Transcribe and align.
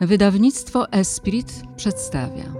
Wydawnictwo 0.00 0.92
Esprit 0.92 1.62
przedstawia 1.76 2.54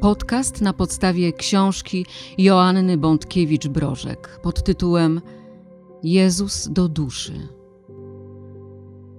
podcast 0.00 0.60
na 0.60 0.72
podstawie 0.72 1.32
książki 1.32 2.06
Joanny 2.38 2.98
Bątkiewicz-Brożek 2.98 4.40
pod 4.42 4.64
tytułem 4.64 5.20
Jezus 6.02 6.68
do 6.70 6.88
duszy. 6.88 7.48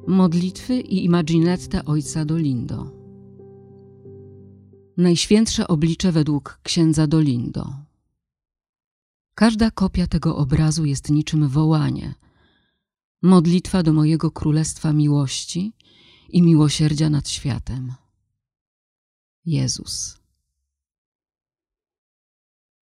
Modlitwy 0.08 0.80
i 0.80 1.06
imaginette 1.06 1.86
ojca 1.86 2.26
Dolindo. 2.26 2.92
Najświętsze 4.98 5.68
oblicze 5.68 6.12
według 6.12 6.60
księdza 6.64 7.08
Dolindo. 7.08 7.74
Każda 9.36 9.72
kopia 9.72 10.08
tego 10.08 10.38
obrazu 10.38 10.86
jest 10.86 11.10
niczym 11.10 11.48
wołanie. 11.48 12.14
Modlitwa 13.22 13.84
do 13.84 13.94
mojego 13.94 14.32
królestwa 14.32 14.94
miłości 14.94 15.74
i 16.34 16.42
miłosierdzia 16.42 17.10
nad 17.10 17.30
światem. 17.30 17.94
Jezus. 19.46 20.18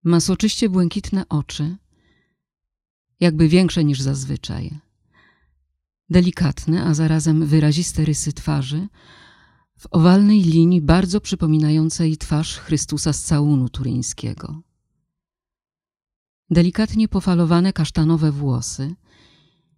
Ma 0.03 0.19
soczyście 0.19 0.69
błękitne 0.69 1.29
oczy, 1.29 1.77
jakby 3.19 3.47
większe 3.47 3.83
niż 3.83 4.01
zazwyczaj. 4.01 4.79
Delikatne, 6.09 6.83
a 6.83 6.93
zarazem 6.93 7.45
wyraziste 7.45 8.05
rysy 8.05 8.33
twarzy, 8.33 8.87
w 9.77 9.87
owalnej 9.91 10.41
linii 10.41 10.81
bardzo 10.81 11.21
przypominającej 11.21 12.17
twarz 12.17 12.57
Chrystusa 12.57 13.13
z 13.13 13.23
całunu 13.23 13.69
turyńskiego. 13.69 14.61
Delikatnie 16.49 17.07
pofalowane 17.07 17.73
kasztanowe 17.73 18.31
włosy, 18.31 18.95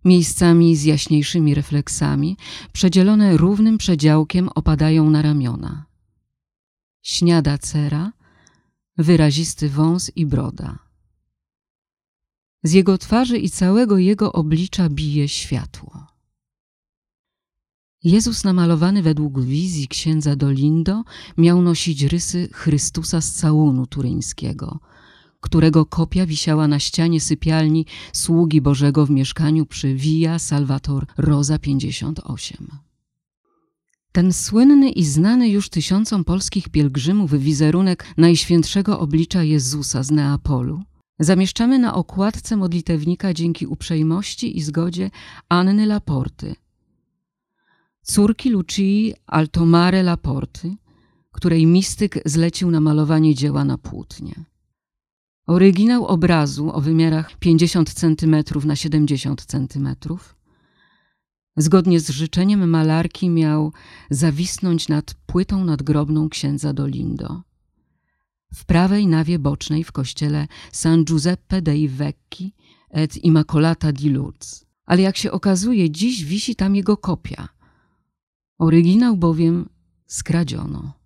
miejscami 0.06 0.76
z 0.76 0.84
jaśniejszymi 0.84 1.56
refleksami, 1.56 2.38
przedzielone 2.74 3.38
równym 3.38 3.78
przedziałkiem 3.78 4.50
opadają 4.56 5.10
na 5.10 5.22
ramiona. 5.22 5.86
Śniada 7.02 7.58
cera, 7.58 8.12
wyrazisty 8.98 9.70
wąs 9.70 10.12
i 10.16 10.26
broda. 10.26 10.80
Z 12.64 12.72
jego 12.72 12.98
twarzy 12.98 13.38
i 13.38 13.50
całego 13.50 13.98
jego 13.98 14.34
oblicza 14.34 14.90
bije 14.90 15.28
światło. 15.30 16.08
Jezus 18.04 18.44
namalowany 18.44 19.02
według 19.02 19.42
wizji 19.42 19.88
księdza 19.88 20.36
Dolindo 20.36 21.04
miał 21.38 21.62
nosić 21.62 22.04
rysy 22.04 22.50
Chrystusa 22.54 23.22
z 23.22 23.32
całunu 23.32 23.88
turyńskiego, 23.88 24.80
którego 25.42 25.86
kopia 25.86 26.26
wisiała 26.26 26.68
na 26.68 26.80
ścianie 26.80 27.22
sypialni 27.22 27.86
sługi 28.14 28.62
Bożego 28.62 29.06
w 29.06 29.10
mieszkaniu 29.10 29.66
przy 29.66 29.96
Via 29.96 30.40
Salvator 30.40 31.06
Rosa 31.18 31.60
58. 31.60 32.68
Ten 34.12 34.34
słynny 34.34 34.90
i 34.90 35.04
znany 35.04 35.50
już 35.50 35.70
tysiącom 35.70 36.24
polskich 36.24 36.70
pielgrzymów 36.70 37.34
wizerunek 37.34 38.06
Najświętszego 38.18 39.00
Oblicza 39.00 39.44
Jezusa 39.44 40.04
z 40.04 40.12
Neapolu 40.12 40.82
zamieszczamy 41.20 41.80
na 41.80 41.94
okładce 41.94 42.58
modlitewnika 42.58 43.34
dzięki 43.34 43.68
uprzejmości 43.68 44.58
i 44.58 44.62
zgodzie 44.62 45.12
Anny 45.50 45.86
Laporty, 45.86 46.56
córki 48.02 48.50
Lucii 48.50 49.14
Altomare 49.28 50.04
Laporty, 50.04 50.76
której 51.32 51.66
mistyk 51.66 52.20
zlecił 52.26 52.72
namalowanie 52.72 53.36
dzieła 53.36 53.66
na 53.66 53.78
płótnie. 53.78 54.51
Oryginał 55.48 56.06
obrazu 56.06 56.76
o 56.76 56.82
wymiarach 56.82 57.38
50 57.40 57.94
cm 57.94 58.36
na 58.66 58.76
70 58.76 59.46
cm 59.46 59.96
zgodnie 61.58 62.00
z 62.00 62.10
życzeniem 62.10 62.70
malarki 62.70 63.30
miał 63.30 63.74
zawisnąć 64.10 64.88
nad 64.88 65.14
płytą 65.26 65.66
nadgrobną 65.66 66.30
księdza 66.30 66.74
Dolindo. 66.74 67.42
W 68.54 68.66
prawej 68.66 69.08
nawie 69.08 69.40
bocznej 69.40 69.84
w 69.84 69.92
kościele 69.92 70.48
San 70.72 71.06
Giuseppe 71.06 71.62
dei 71.62 71.88
Vecchi 71.88 72.56
et 72.90 73.24
Immacolata 73.24 73.92
di 73.92 74.10
Lourdes. 74.10 74.66
Ale 74.86 75.02
jak 75.02 75.18
się 75.18 75.32
okazuje, 75.32 75.92
dziś 75.92 76.26
wisi 76.26 76.56
tam 76.56 76.76
jego 76.76 76.98
kopia. 76.98 77.50
Oryginał 78.60 79.18
bowiem 79.18 79.70
skradziono. 80.08 81.01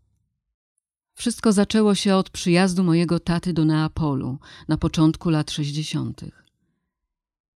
Wszystko 1.15 1.53
zaczęło 1.53 1.95
się 1.95 2.15
od 2.15 2.29
przyjazdu 2.29 2.83
mojego 2.83 3.19
taty 3.19 3.53
do 3.53 3.65
Neapolu 3.65 4.37
na 4.67 4.77
początku 4.77 5.29
lat 5.29 5.51
sześćdziesiątych. 5.51 6.45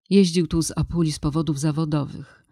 Jeździł 0.09 0.47
tu 0.47 0.61
z 0.61 0.77
Apuli 0.77 1.11
z 1.11 1.19
powodów 1.19 1.59
zawodowych. 1.59 2.45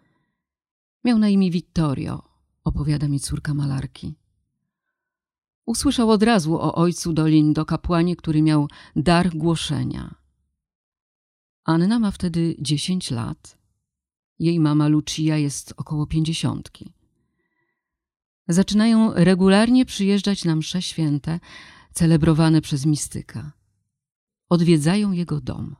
Miał 1.04 1.18
na 1.18 1.28
imię 1.28 1.50
Vittorio, 1.50 2.22
opowiada 2.64 3.08
mi 3.08 3.20
córka 3.20 3.54
malarki. 3.54 4.14
Usłyszał 5.66 6.10
od 6.10 6.22
razu 6.22 6.54
o 6.54 6.74
ojcu 6.74 7.12
Dolindo, 7.12 7.64
kapłanie, 7.64 8.16
który 8.16 8.42
miał 8.42 8.68
dar 8.96 9.36
głoszenia. 9.36 10.14
Anna 11.64 11.98
ma 11.98 12.10
wtedy 12.10 12.56
dziesięć 12.58 13.10
lat. 13.10 13.58
Jej 14.38 14.60
mama 14.60 14.88
Lucia 14.88 15.36
jest 15.36 15.74
około 15.76 16.06
pięćdziesiątki. 16.06 16.97
Zaczynają 18.48 19.14
regularnie 19.14 19.86
przyjeżdżać 19.86 20.44
na 20.44 20.56
msze 20.56 20.82
święte, 20.82 21.40
celebrowane 21.92 22.60
przez 22.60 22.86
mistyka. 22.86 23.52
Odwiedzają 24.48 25.12
jego 25.12 25.40
dom. 25.40 25.76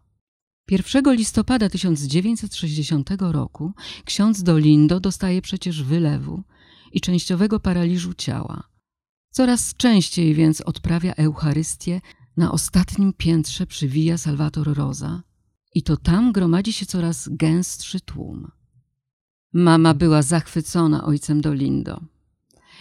1 0.71 1.15
listopada 1.15 1.69
1960 1.69 3.11
roku 3.21 3.73
ksiądz 4.05 4.43
Dolindo 4.43 5.01
dostaje 5.01 5.43
przecież 5.43 5.83
wylewu 5.83 6.43
i 6.93 7.01
częściowego 7.01 7.61
paraliżu 7.61 8.15
ciała. 8.15 8.69
Coraz 9.31 9.75
częściej 9.75 10.35
więc 10.35 10.61
odprawia 10.61 11.15
Eucharystię 11.15 12.01
na 12.37 12.53
ostatnim 12.53 13.13
piętrze 13.13 13.67
przy 13.67 13.89
Via 13.89 14.19
Salvator 14.19 14.77
Rosa 14.77 15.23
i 15.75 15.83
to 15.83 15.97
tam 15.97 16.33
gromadzi 16.33 16.73
się 16.73 16.87
coraz 16.87 17.29
gęstszy 17.33 18.01
tłum. 18.01 18.51
Mama 19.53 19.95
była 19.95 20.23
zachwycona 20.23 21.05
ojcem 21.05 21.41
Dolindo 21.41 22.01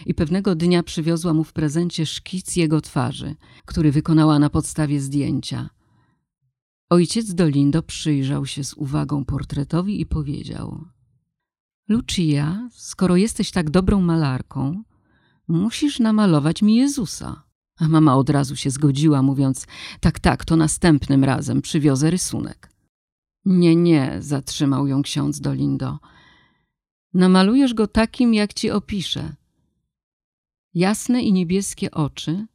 i 0.06 0.14
pewnego 0.14 0.54
dnia 0.54 0.82
przywiozła 0.82 1.34
mu 1.34 1.44
w 1.44 1.52
prezencie 1.52 2.06
szkic 2.06 2.56
jego 2.56 2.80
twarzy, 2.80 3.34
który 3.64 3.92
wykonała 3.92 4.38
na 4.38 4.50
podstawie 4.50 5.00
zdjęcia– 5.00 5.68
Ojciec 6.90 7.34
Dolindo 7.34 7.82
przyjrzał 7.82 8.46
się 8.46 8.64
z 8.64 8.74
uwagą 8.74 9.24
portretowi 9.24 10.00
i 10.00 10.06
powiedział: 10.06 10.84
Lucia, 11.88 12.68
skoro 12.72 13.16
jesteś 13.16 13.50
tak 13.50 13.70
dobrą 13.70 14.00
malarką, 14.00 14.82
musisz 15.48 16.00
namalować 16.00 16.62
mi 16.62 16.76
Jezusa. 16.76 17.42
A 17.80 17.88
mama 17.88 18.16
od 18.16 18.30
razu 18.30 18.56
się 18.56 18.70
zgodziła, 18.70 19.22
mówiąc: 19.22 19.66
Tak, 20.00 20.20
tak, 20.20 20.44
to 20.44 20.56
następnym 20.56 21.24
razem 21.24 21.62
przywiozę 21.62 22.10
rysunek. 22.10 22.72
Nie, 23.44 23.76
nie, 23.76 24.16
zatrzymał 24.20 24.86
ją 24.86 25.02
ksiądz 25.02 25.40
Dolindo. 25.40 25.98
Namalujesz 27.14 27.74
go 27.74 27.86
takim, 27.86 28.34
jak 28.34 28.54
ci 28.54 28.70
opiszę. 28.70 29.34
Jasne 30.78 31.22
i 31.22 31.32
niebieskie 31.32 31.90
oczy, 31.90 32.46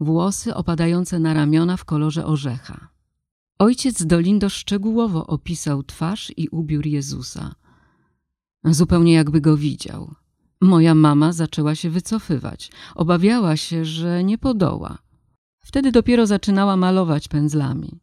włosy 0.00 0.54
opadające 0.54 1.18
na 1.18 1.34
ramiona 1.34 1.76
w 1.76 1.84
kolorze 1.84 2.26
orzecha. 2.26 2.88
Ojciec 3.58 4.06
Dolindo 4.06 4.48
szczegółowo 4.48 5.26
opisał 5.26 5.82
twarz 5.82 6.32
i 6.36 6.48
ubiór 6.48 6.86
Jezusa. 6.86 7.54
Zupełnie 8.64 9.12
jakby 9.12 9.40
go 9.40 9.56
widział. 9.56 10.14
Moja 10.60 10.94
mama 10.94 11.32
zaczęła 11.32 11.74
się 11.74 11.90
wycofywać. 11.90 12.70
Obawiała 12.94 13.56
się, 13.56 13.84
że 13.84 14.24
nie 14.24 14.38
podoła. 14.38 14.98
Wtedy 15.58 15.92
dopiero 15.92 16.26
zaczynała 16.26 16.76
malować 16.76 17.28
pędzlami. 17.28 18.00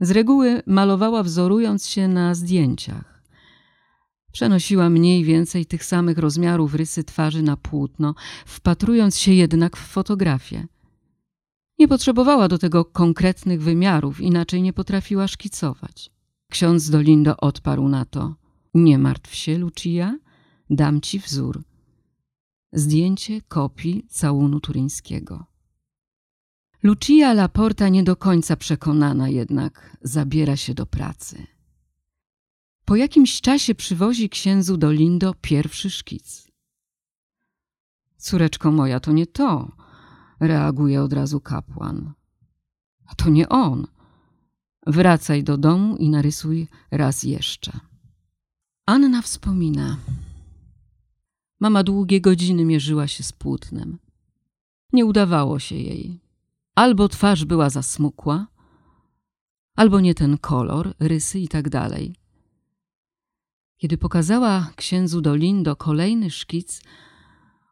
Z 0.00 0.10
reguły 0.10 0.62
malowała 0.66 1.22
wzorując 1.22 1.88
się 1.88 2.08
na 2.08 2.34
zdjęciach. 2.34 3.09
Przenosiła 4.32 4.90
mniej 4.90 5.24
więcej 5.24 5.66
tych 5.66 5.84
samych 5.84 6.18
rozmiarów 6.18 6.74
rysy 6.74 7.04
twarzy 7.04 7.42
na 7.42 7.56
płótno, 7.56 8.14
wpatrując 8.46 9.18
się 9.18 9.32
jednak 9.32 9.76
w 9.76 9.80
fotografię. 9.80 10.66
Nie 11.78 11.88
potrzebowała 11.88 12.48
do 12.48 12.58
tego 12.58 12.84
konkretnych 12.84 13.62
wymiarów, 13.62 14.20
inaczej 14.20 14.62
nie 14.62 14.72
potrafiła 14.72 15.28
szkicować. 15.28 16.10
Ksiądz 16.50 16.90
Dolindo 16.90 17.36
odparł 17.36 17.88
na 17.88 18.04
to: 18.04 18.34
Nie 18.74 18.98
martw 18.98 19.34
się, 19.34 19.58
Lucia, 19.58 20.18
dam 20.70 21.00
ci 21.00 21.18
wzór. 21.18 21.62
Zdjęcie 22.72 23.42
kopii 23.42 24.06
całunu 24.08 24.60
turyńskiego. 24.60 25.44
Lucia 26.82 27.32
Laporta 27.32 27.88
nie 27.88 28.02
do 28.02 28.16
końca 28.16 28.56
przekonana 28.56 29.28
jednak 29.28 29.96
zabiera 30.02 30.56
się 30.56 30.74
do 30.74 30.86
pracy. 30.86 31.46
Po 32.84 32.96
jakimś 32.96 33.40
czasie 33.40 33.74
przywozi 33.74 34.28
księdzu 34.28 34.76
Dolindo 34.76 35.34
pierwszy 35.40 35.90
szkic. 35.90 36.48
Córeczko 38.16 38.70
moja, 38.72 39.00
to 39.00 39.12
nie 39.12 39.26
to 39.26 39.72
reaguje 40.40 41.02
od 41.02 41.12
razu 41.12 41.40
kapłan. 41.40 42.12
To 43.16 43.30
nie 43.30 43.48
on. 43.48 43.86
Wracaj 44.86 45.44
do 45.44 45.58
domu 45.58 45.96
i 45.96 46.10
narysuj 46.10 46.68
raz 46.90 47.22
jeszcze. 47.22 47.80
Anna 48.86 49.22
wspomina. 49.22 49.96
Mama 51.60 51.82
długie 51.82 52.20
godziny 52.20 52.64
mierzyła 52.64 53.08
się 53.08 53.22
z 53.22 53.32
płótnem. 53.32 53.98
Nie 54.92 55.06
udawało 55.06 55.58
się 55.58 55.76
jej. 55.76 56.20
Albo 56.74 57.08
twarz 57.08 57.44
była 57.44 57.70
zasmukła, 57.70 58.46
albo 59.76 60.00
nie 60.00 60.14
ten 60.14 60.38
kolor, 60.38 60.94
rysy 60.98 61.40
i 61.40 61.48
tak 61.48 61.68
dalej. 61.68 62.14
Kiedy 63.80 63.98
pokazała 63.98 64.70
księdzu 64.76 65.20
Dolindo 65.20 65.76
kolejny 65.76 66.30
szkic, 66.30 66.82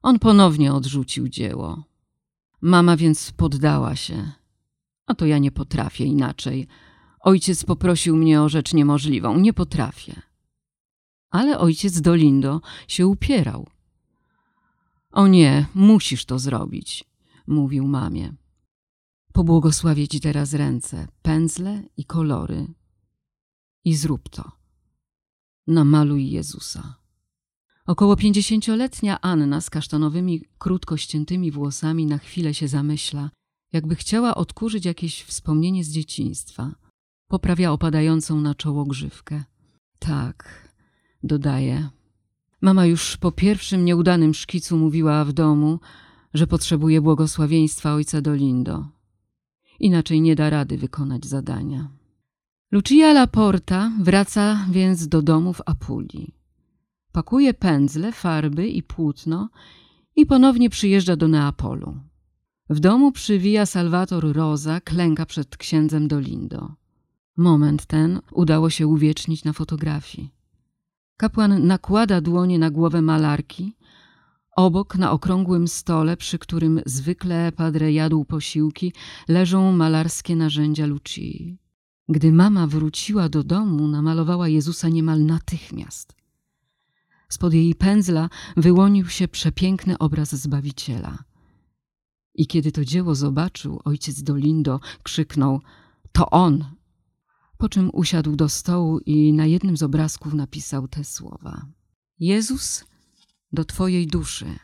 on 0.02 0.18
ponownie 0.18 0.74
odrzucił 0.74 1.28
dzieło. 1.28 1.84
Mama 2.60 2.96
więc 2.96 3.32
poddała 3.32 3.96
się. 3.96 4.32
A 5.06 5.14
to 5.14 5.26
ja 5.26 5.38
nie 5.38 5.50
potrafię 5.50 6.04
inaczej. 6.04 6.66
Ojciec 7.20 7.64
poprosił 7.64 8.16
mnie 8.16 8.42
o 8.42 8.48
rzecz 8.48 8.74
niemożliwą. 8.74 9.38
Nie 9.38 9.52
potrafię. 9.52 10.22
Ale 11.30 11.58
ojciec 11.58 12.00
Dolindo 12.00 12.60
się 12.88 13.06
upierał. 13.06 13.66
O 15.12 15.26
nie, 15.26 15.66
musisz 15.74 16.24
to 16.24 16.38
zrobić, 16.38 17.04
mówił 17.46 17.88
mamie. 17.88 18.34
Pobłogosławię 19.32 20.08
ci 20.08 20.20
teraz 20.20 20.54
ręce, 20.54 21.08
pędzle 21.22 21.82
i 21.96 22.04
kolory. 22.04 22.66
I 23.84 23.94
zrób 23.94 24.28
to. 24.28 24.57
Namaluj 25.68 26.30
Jezusa. 26.30 26.94
Około 27.86 28.16
pięćdziesięcioletnia 28.16 29.20
Anna 29.20 29.60
z 29.60 29.70
kasztanowymi, 29.70 30.42
krótko 30.58 30.96
ściętymi 30.96 31.50
włosami 31.50 32.06
na 32.06 32.18
chwilę 32.18 32.54
się 32.54 32.68
zamyśla, 32.68 33.30
jakby 33.72 33.94
chciała 33.94 34.34
odkurzyć 34.34 34.84
jakieś 34.84 35.22
wspomnienie 35.22 35.84
z 35.84 35.90
dzieciństwa. 35.90 36.74
Poprawia 37.28 37.72
opadającą 37.72 38.40
na 38.40 38.54
czoło 38.54 38.84
grzywkę. 38.84 39.44
Tak, 39.98 40.68
dodaje. 41.22 41.88
Mama 42.60 42.86
już 42.86 43.16
po 43.16 43.32
pierwszym 43.32 43.84
nieudanym 43.84 44.34
szkicu 44.34 44.76
mówiła 44.76 45.24
w 45.24 45.32
domu, 45.32 45.80
że 46.34 46.46
potrzebuje 46.46 47.00
błogosławieństwa 47.00 47.94
ojca 47.94 48.20
Dolindo. 48.20 48.88
Inaczej 49.80 50.20
nie 50.20 50.36
da 50.36 50.50
rady 50.50 50.78
wykonać 50.78 51.26
zadania. 51.26 51.97
Lucia 52.72 53.12
Laporta 53.12 53.92
wraca 54.00 54.66
więc 54.70 55.08
do 55.08 55.22
domu 55.22 55.52
w 55.52 55.62
Apulii. 55.66 56.34
Pakuje 57.12 57.54
pędzle, 57.54 58.12
farby 58.12 58.68
i 58.68 58.82
płótno 58.82 59.48
i 60.16 60.26
ponownie 60.26 60.70
przyjeżdża 60.70 61.16
do 61.16 61.28
Neapolu. 61.28 62.00
W 62.70 62.80
domu 62.80 63.12
przywija 63.12 63.66
Salvator 63.66 64.32
Rosa, 64.32 64.80
klęka 64.80 65.26
przed 65.26 65.56
księdzem 65.56 66.08
Dolindo. 66.08 66.74
Moment 67.36 67.86
ten 67.86 68.20
udało 68.32 68.70
się 68.70 68.86
uwiecznić 68.86 69.44
na 69.44 69.52
fotografii. 69.52 70.30
Kapłan 71.16 71.66
nakłada 71.66 72.20
dłonie 72.20 72.58
na 72.58 72.70
głowę 72.70 73.02
malarki. 73.02 73.76
Obok, 74.56 74.96
na 74.96 75.10
okrągłym 75.10 75.68
stole, 75.68 76.16
przy 76.16 76.38
którym 76.38 76.80
zwykle 76.86 77.52
padre 77.52 77.92
jadł 77.92 78.24
posiłki, 78.24 78.92
leżą 79.28 79.72
malarskie 79.72 80.36
narzędzia 80.36 80.86
Lucii. 80.86 81.67
Gdy 82.08 82.32
mama 82.32 82.66
wróciła 82.66 83.28
do 83.28 83.44
domu, 83.44 83.88
namalowała 83.88 84.48
Jezusa 84.48 84.88
niemal 84.88 85.24
natychmiast. 85.24 86.14
Spod 87.28 87.52
jej 87.54 87.74
pędzla 87.74 88.30
wyłonił 88.56 89.08
się 89.08 89.28
przepiękny 89.28 89.98
obraz 89.98 90.34
Zbawiciela. 90.34 91.24
I 92.34 92.46
kiedy 92.46 92.72
to 92.72 92.84
dzieło 92.84 93.14
zobaczył, 93.14 93.80
ojciec 93.84 94.22
Dolindo 94.22 94.80
krzyknął: 95.02 95.60
To 96.12 96.30
on! 96.30 96.64
Po 97.58 97.68
czym 97.68 97.90
usiadł 97.92 98.36
do 98.36 98.48
stołu 98.48 98.98
i 98.98 99.32
na 99.32 99.46
jednym 99.46 99.76
z 99.76 99.82
obrazków 99.82 100.34
napisał 100.34 100.88
te 100.88 101.04
słowa: 101.04 101.66
Jezus 102.18 102.84
do 103.52 103.64
Twojej 103.64 104.06
duszy. 104.06 104.58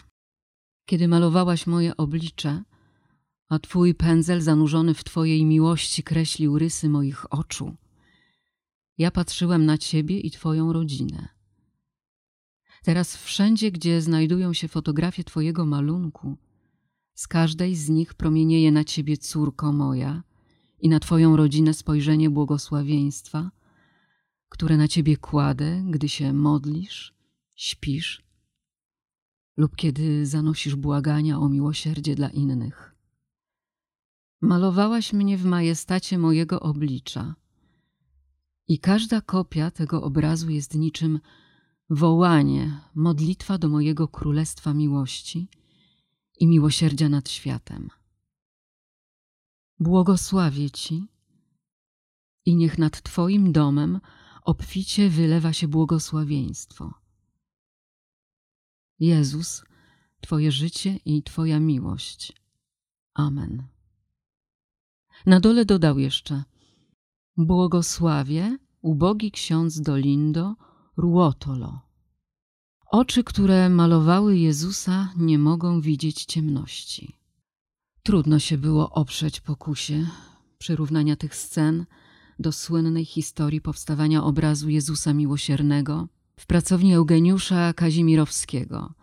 Kiedy 0.87 1.09
malowałaś 1.09 1.67
moje 1.67 1.97
oblicze, 1.97 2.63
a 3.55 3.59
Twój 3.59 3.95
pędzel 3.95 4.41
zanurzony 4.41 4.95
w 4.95 5.05
Twojej 5.05 5.45
miłości 5.45 6.03
kreślił 6.03 6.59
rysy 6.59 6.89
moich 6.89 7.33
oczu, 7.33 7.77
ja 8.99 9.11
patrzyłem 9.11 9.67
na 9.67 9.79
Ciebie 9.79 10.21
i 10.21 10.31
Twoją 10.31 10.73
rodzinę. 10.73 11.29
Teraz 12.83 13.17
wszędzie, 13.17 13.71
gdzie 13.71 14.03
znajdują 14.03 14.53
się 14.53 14.69
fotografie 14.69 15.25
Twojego 15.25 15.67
malunku, 15.67 16.37
z 17.15 17.29
każdej 17.29 17.75
z 17.75 17.89
nich 17.89 18.15
promienieje 18.15 18.73
na 18.73 18.85
Ciebie 18.85 19.17
córko 19.17 19.73
moja 19.73 20.23
i 20.79 20.89
na 20.89 21.01
Twoją 21.01 21.37
rodzinę 21.37 21.75
spojrzenie 21.75 22.31
błogosławieństwa, 22.31 23.51
które 24.49 24.77
na 24.77 24.89
Ciebie 24.89 25.17
kładę, 25.17 25.83
gdy 25.91 26.09
się 26.09 26.33
modlisz, 26.33 27.15
śpisz 27.57 28.25
lub 29.57 29.77
kiedy 29.77 30.27
zanosisz 30.27 30.77
błagania 30.77 31.39
o 31.39 31.49
miłosierdzie 31.49 32.15
dla 32.15 32.29
innych. 32.31 32.94
Malowałaś 34.45 35.13
mnie 35.13 35.39
w 35.39 35.45
majestacie 35.45 36.19
mojego 36.19 36.61
oblicza 36.61 37.35
i 38.69 38.79
każda 38.79 39.21
kopia 39.21 39.71
tego 39.71 40.03
obrazu 40.03 40.51
jest 40.51 40.75
niczym 40.75 41.21
wołanie, 41.91 42.81
modlitwa 42.95 43.59
do 43.59 43.69
mojego 43.69 44.09
królestwa 44.09 44.75
miłości 44.75 45.49
i 46.41 46.47
miłosierdzia 46.47 47.09
nad 47.09 47.29
światem. 47.29 47.89
Błogosławię 49.81 50.71
Ci 50.71 51.09
i 52.47 52.57
niech 52.57 52.79
nad 52.79 53.03
Twoim 53.03 53.53
domem 53.53 54.01
obficie 54.43 55.11
wylewa 55.11 55.53
się 55.53 55.69
błogosławieństwo. 55.69 56.95
Jezus, 58.99 59.65
Twoje 60.21 60.53
życie 60.53 60.97
i 61.05 61.23
Twoja 61.23 61.61
miłość. 61.61 62.33
Amen. 63.15 63.74
Na 65.27 65.41
dole 65.41 65.65
dodał 65.65 65.99
jeszcze: 65.99 66.45
Błogosławie 67.37 68.59
ubogi 68.83 69.31
ksiądz 69.31 69.81
Dolindo 69.81 70.55
Ruotolo. 70.97 71.81
Oczy, 72.91 73.25
które 73.25 73.69
malowały 73.69 74.39
Jezusa, 74.39 75.13
nie 75.17 75.39
mogą 75.39 75.81
widzieć 75.81 76.25
ciemności. 76.25 77.17
Trudno 78.03 78.39
się 78.39 78.59
było 78.59 78.91
oprzeć 78.91 79.41
pokusie 79.41 80.07
przyrównania 80.59 81.17
tych 81.17 81.37
scen 81.37 81.87
do 82.39 82.53
słynnej 82.53 83.05
historii 83.05 83.61
powstawania 83.61 84.25
obrazu 84.25 84.69
Jezusa 84.69 85.15
Miłosiernego 85.15 86.09
w 86.41 86.47
pracowni 86.47 86.95
Eugeniusza 86.95 87.73
Kazimirowskiego. 87.73 88.95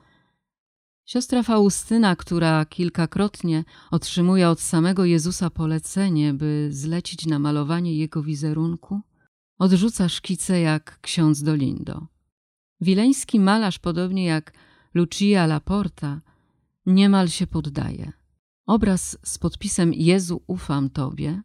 Siostra 1.05 1.43
Faustyna, 1.43 2.15
która 2.15 2.65
kilkakrotnie 2.65 3.63
otrzymuje 3.91 4.50
od 4.50 4.62
samego 4.62 5.05
Jezusa 5.05 5.50
polecenie, 5.50 6.34
by 6.34 6.70
zlecić 6.72 7.25
na 7.25 7.39
malowanie 7.39 7.96
jego 7.96 8.24
wizerunku, 8.24 9.01
odrzuca 9.58 10.10
szkice 10.10 10.60
jak 10.60 11.00
ksiądz 11.01 11.43
Dolindo. 11.43 12.08
Wileński 12.81 13.39
malarz, 13.39 13.79
podobnie 13.79 14.25
jak 14.25 14.53
Lucia 14.93 15.46
Laporta, 15.46 16.22
niemal 16.86 17.27
się 17.29 17.48
poddaje. 17.48 18.12
Obraz 18.65 19.17
z 19.24 19.38
podpisem 19.38 19.93
Jezu 19.93 20.41
ufam 20.48 20.89
Tobie 20.89 21.41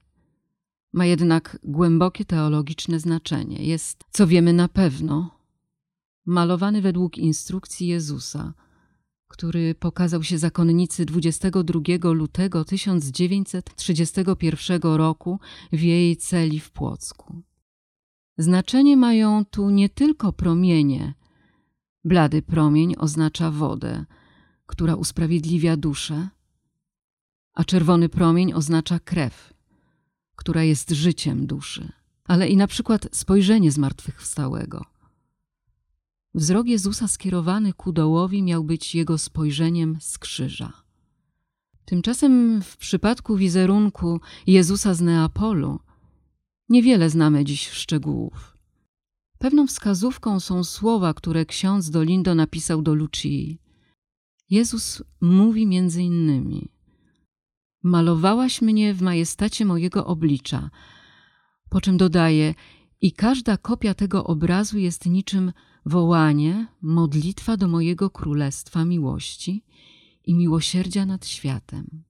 ma 0.93 1.07
jednak 1.07 1.59
głębokie 1.63 2.25
teologiczne 2.25 3.01
znaczenie. 3.01 3.67
Jest, 3.67 4.05
co 4.11 4.27
wiemy 4.27 4.53
na 4.53 4.69
pewno, 4.69 5.41
malowany 6.27 6.83
według 6.83 7.19
instrukcji 7.19 7.87
Jezusa, 7.87 8.55
który 9.29 9.75
pokazał 9.75 10.23
się 10.23 10.39
zakonnicy 10.39 11.05
22 11.05 11.81
lutego 12.13 12.65
1931 12.65 14.81
roku 14.83 15.41
w 15.73 15.81
jej 15.81 16.17
celi 16.17 16.61
w 16.61 16.71
Płocku. 16.71 17.43
Znaczenie 18.39 18.97
mają 18.97 19.45
tu 19.45 19.71
nie 19.71 19.89
tylko 19.89 20.33
promienie. 20.33 21.15
Blady 22.05 22.43
promień 22.43 22.95
oznacza 22.99 23.51
wodę, 23.51 24.05
która 24.67 24.95
usprawiedliwia 24.95 25.77
duszę, 25.77 26.29
a 27.55 27.65
czerwony 27.65 28.09
promień 28.09 28.53
oznacza 28.53 28.99
krew, 28.99 29.55
która 30.37 30.63
jest 30.63 30.91
życiem 30.91 31.47
duszy, 31.47 31.93
ale 32.25 32.49
i 32.49 32.57
na 32.57 32.67
przykład 32.67 33.09
spojrzenie 33.13 33.73
zmartwychwstałego. 33.73 34.96
Wzrok 36.37 36.67
Jezusa 36.67 37.09
skierowany 37.09 37.73
ku 37.73 37.93
dołowi 37.93 38.43
miał 38.43 38.65
być 38.65 38.95
jego 38.95 39.19
spojrzeniem 39.19 39.97
z 40.01 40.19
krzyża. 40.19 40.73
Tymczasem 41.85 42.63
w 42.63 42.77
przypadku 42.77 43.37
wizerunku 43.37 44.21
Jezusa 44.47 44.95
z 44.95 45.01
Neapolu 45.01 45.81
Niewiele 46.69 47.11
znamy 47.11 47.45
dziś 47.45 47.69
szczegółów. 47.69 48.57
Pewną 49.39 49.67
wskazówką 49.67 50.41
są 50.41 50.65
słowa, 50.65 51.15
które 51.15 51.47
ksiądz 51.47 51.91
Dolindo 51.91 52.35
napisał 52.35 52.83
do 52.83 52.95
Lucii. 52.95 53.61
Jezus 54.51 55.03
mówi 55.21 55.67
między 55.67 56.03
innymi: 56.03 56.69
Malowałaś 57.83 58.63
mnie 58.63 58.95
w 58.95 59.03
majestacie 59.03 59.65
mojego 59.65 60.07
oblicza, 60.07 60.71
po 61.71 61.81
czym 61.81 61.97
dodaje: 61.97 62.55
I 63.01 63.13
każda 63.13 63.57
kopia 63.57 63.95
tego 63.95 64.25
obrazu 64.25 64.79
jest 64.79 65.07
niczym 65.07 65.53
wołanie, 65.87 66.67
modlitwa 66.83 67.57
do 67.57 67.69
mojego 67.69 68.11
królestwa 68.11 68.85
miłości 68.85 69.65
i 70.25 70.35
miłosierdzia 70.35 71.07
nad 71.07 71.27
światem. 71.27 72.05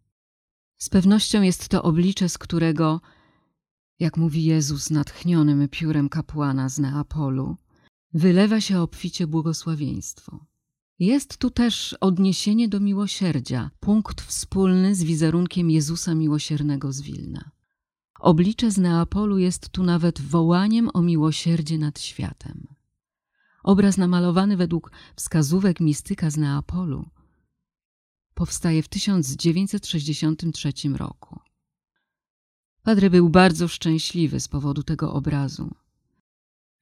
Z 0.79 0.89
pewnością 0.89 1.43
jest 1.43 1.69
to 1.69 1.83
oblicze, 1.83 2.29
z 2.29 2.39
którego, 2.39 3.01
jak 3.99 4.17
mówi 4.17 4.45
Jezus 4.45 4.91
natchnionym 4.91 5.69
piórem 5.69 6.09
kapłana 6.09 6.69
z 6.69 6.79
Neapolu, 6.79 7.57
wylewa 8.13 8.61
się 8.61 8.81
obficie 8.81 9.27
błogosławieństwo. 9.27 10.47
Jest 10.99 11.39
tu 11.39 11.51
też 11.51 11.97
odniesienie 12.01 12.69
do 12.69 12.81
miłosierdzia, 12.81 13.71
punkt 13.81 14.21
wspólny 14.21 14.95
z 14.95 15.03
wizerunkiem 15.03 15.71
Jezusa 15.71 16.15
Miłosiernego 16.15 16.93
z 16.93 17.01
Wilna. 17.01 17.51
Oblicze 18.21 18.71
z 18.71 18.79
Neapolu 18.79 19.39
jest 19.39 19.69
tu 19.69 19.83
nawet 19.83 20.21
wołaniem 20.21 20.91
o 20.95 21.03
miłosierdzie 21.03 21.79
nad 21.79 22.01
światem. 22.01 22.76
Obraz 23.67 23.97
namalowany 23.97 24.57
według 24.57 24.91
wskazówek 25.17 25.81
mistyka 25.81 26.31
z 26.31 26.37
Neapolu 26.37 27.09
powstaje 28.35 28.83
w 28.83 28.89
1963 28.89 30.73
roku. 30.95 31.41
Padre 32.83 33.11
był 33.11 33.29
bardzo 33.29 33.69
szczęśliwy 33.69 34.41
z 34.41 34.49
powodu 34.49 34.83
tego 34.83 35.13
obrazu. 35.13 35.75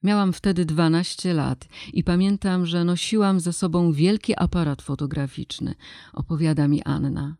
Miałam 0.03 0.33
wtedy 0.33 0.65
12 0.65 1.33
lat 1.33 1.67
i 1.93 2.03
pamiętam, 2.03 2.65
że 2.65 2.83
nosiłam 2.83 3.39
ze 3.39 3.53
sobą 3.53 3.91
wielki 3.91 4.33
aparat 4.37 4.81
fotograficzny, 4.81 5.75
opowiada 6.13 6.67
mi 6.67 6.83
Anna. 6.83 7.35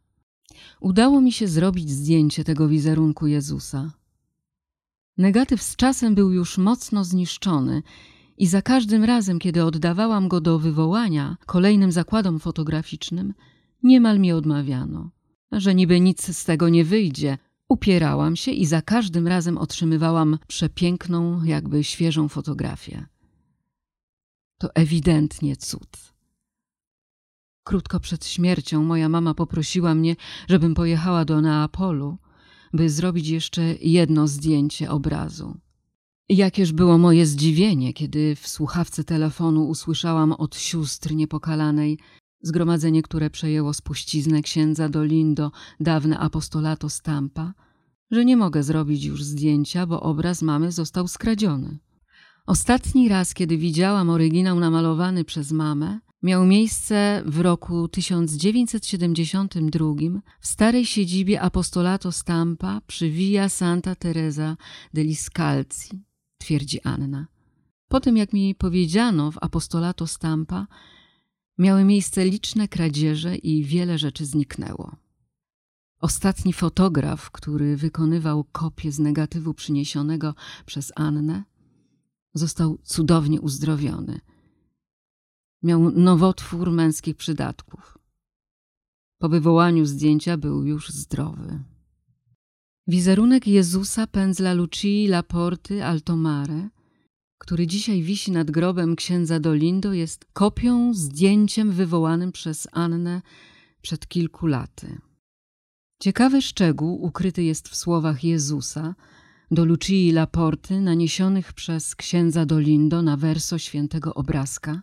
Udało 0.80 1.22
mi 1.22 1.32
się 1.32 1.48
zrobić 1.48 1.92
zdjęcie 1.92 2.44
tego 2.44 2.68
wizerunku 2.68 3.28
Jezusa. 3.28 3.92
Negatyw 5.18 5.62
z 5.62 5.76
czasem 5.76 6.16
był 6.16 6.32
już 6.32 6.58
mocno 6.58 7.04
zniszczony 7.04 7.84
i 8.38 8.48
za 8.48 8.62
każdym 8.62 9.04
razem, 9.04 9.40
kiedy 9.40 9.64
oddawałam 9.64 10.28
go 10.28 10.42
do 10.42 10.60
wywołania 10.60 11.38
kolejnym 11.46 11.92
zakładom 11.92 12.40
fotograficznym, 12.40 13.34
niemal 13.84 14.20
mi 14.20 14.32
odmawiano, 14.32 15.12
że 15.52 15.76
niby 15.76 16.00
nic 16.00 16.38
z 16.38 16.46
tego 16.46 16.70
nie 16.70 16.86
wyjdzie. 16.86 17.38
Upierałam 17.70 18.36
się 18.36 18.52
i 18.52 18.66
za 18.66 18.82
każdym 18.82 19.28
razem 19.28 19.58
otrzymywałam 19.58 20.38
przepiękną, 20.48 21.44
jakby 21.44 21.84
świeżą 21.84 22.28
fotografię. 22.28 23.06
To 24.58 24.76
ewidentnie 24.76 25.56
cud. 25.56 26.14
Krótko 27.64 28.00
przed 28.00 28.26
śmiercią 28.26 28.84
moja 28.84 29.10
mama 29.10 29.34
poprosiła 29.34 29.96
mnie, 29.96 30.16
żebym 30.50 30.74
pojechała 30.74 31.26
do 31.26 31.42
Neapolu, 31.42 32.18
by 32.74 32.90
zrobić 32.90 33.28
jeszcze 33.28 33.62
jedno 33.82 34.28
zdjęcie 34.28 34.92
obrazu. 34.92 35.58
Jakież 36.30 36.74
było 36.74 36.98
moje 36.98 37.26
zdziwienie, 37.26 37.94
kiedy 37.94 38.36
w 38.36 38.48
słuchawce 38.48 39.04
telefonu 39.04 39.68
usłyszałam 39.68 40.32
od 40.32 40.56
sióstr 40.56 41.12
niepokalanej 41.12 42.00
zgromadzenie, 42.42 43.02
które 43.02 43.30
przejęło 43.30 43.74
spuściznę 43.74 44.42
księdza 44.42 44.90
Dolindo, 44.90 45.52
dawne 45.80 46.20
apostolato 46.20 46.90
Stampa, 46.90 47.54
że 48.12 48.26
nie 48.26 48.38
mogę 48.38 48.64
zrobić 48.64 49.04
już 49.04 49.24
zdjęcia, 49.24 49.88
bo 49.88 50.02
obraz 50.02 50.42
mamy 50.42 50.72
został 50.72 51.08
skradziony. 51.08 51.78
Ostatni 52.48 53.10
raz, 53.10 53.34
kiedy 53.34 53.58
widziałam 53.58 54.10
oryginał 54.10 54.60
namalowany 54.60 55.24
przez 55.24 55.52
mamę, 55.52 56.00
miał 56.24 56.46
miejsce 56.46 57.24
w 57.26 57.40
roku 57.40 57.88
1972 57.88 59.86
w 60.40 60.48
starej 60.48 60.86
siedzibie 60.86 61.42
apostolato 61.42 62.12
Stampa 62.12 62.82
przy 62.88 63.10
Via 63.10 63.50
Santa 63.50 63.96
Teresa 63.96 64.58
degli 64.94 65.16
Scalzi, 65.16 66.06
twierdzi 66.46 66.82
Anna. 66.82 67.28
Po 67.88 68.00
tym, 68.00 68.18
jak 68.18 68.34
mi 68.34 68.56
powiedziano 68.56 69.32
w 69.32 69.38
apostolato 69.42 70.08
Stampa, 70.08 70.68
miały 71.58 71.84
miejsce 71.84 72.26
liczne 72.26 72.68
kradzieże 72.68 73.36
i 73.36 73.64
wiele 73.64 73.98
rzeczy 73.98 74.26
zniknęło. 74.26 74.96
Ostatni 76.00 76.54
fotograf, 76.54 77.32
który 77.32 77.78
wykonywał 77.78 78.44
kopię 78.44 78.92
z 78.92 79.00
negatywu 79.00 79.54
przyniesionego 79.54 80.36
przez 80.66 80.92
Annę, 80.96 81.44
został 82.34 82.78
cudownie 82.84 83.42
uzdrowiony. 83.42 84.20
Miał 85.64 85.92
nowotwór 85.92 86.72
męskich 86.72 87.16
przydatków. 87.16 87.98
Po 89.18 89.30
wywołaniu 89.30 89.86
zdjęcia 89.86 90.38
był 90.38 90.66
już 90.66 90.90
zdrowy. 90.90 91.64
Wizerunek 92.88 93.48
Jezusa 93.48 94.08
pędzla 94.08 94.54
Lucii 94.54 95.08
Laporty 95.08 95.86
Altomare 95.86 96.70
który 97.38 97.68
dzisiaj 97.68 98.02
wisi 98.02 98.32
nad 98.32 98.52
grobem 98.52 98.96
księdza 98.96 99.40
Dolindo, 99.40 99.94
jest 99.94 100.26
kopią, 100.34 100.94
zdjęciem 100.94 101.72
wywołanym 101.72 102.32
przez 102.32 102.68
Annę 102.72 103.22
przed 103.82 104.08
kilku 104.08 104.48
laty. 104.48 104.98
Ciekawy 106.02 106.42
szczegół 106.42 107.04
ukryty 107.04 107.44
jest 107.44 107.70
w 107.70 107.76
słowach 107.76 108.24
Jezusa 108.24 108.96
do 109.52 109.66
Lucii 109.66 110.12
Laporty 110.12 110.82
naniesionych 110.82 111.54
przez 111.54 111.96
księdza 111.96 112.46
Dolindo 112.46 113.02
na 113.02 113.18
werso 113.18 113.58
świętego 113.58 114.14
obrazka, 114.14 114.82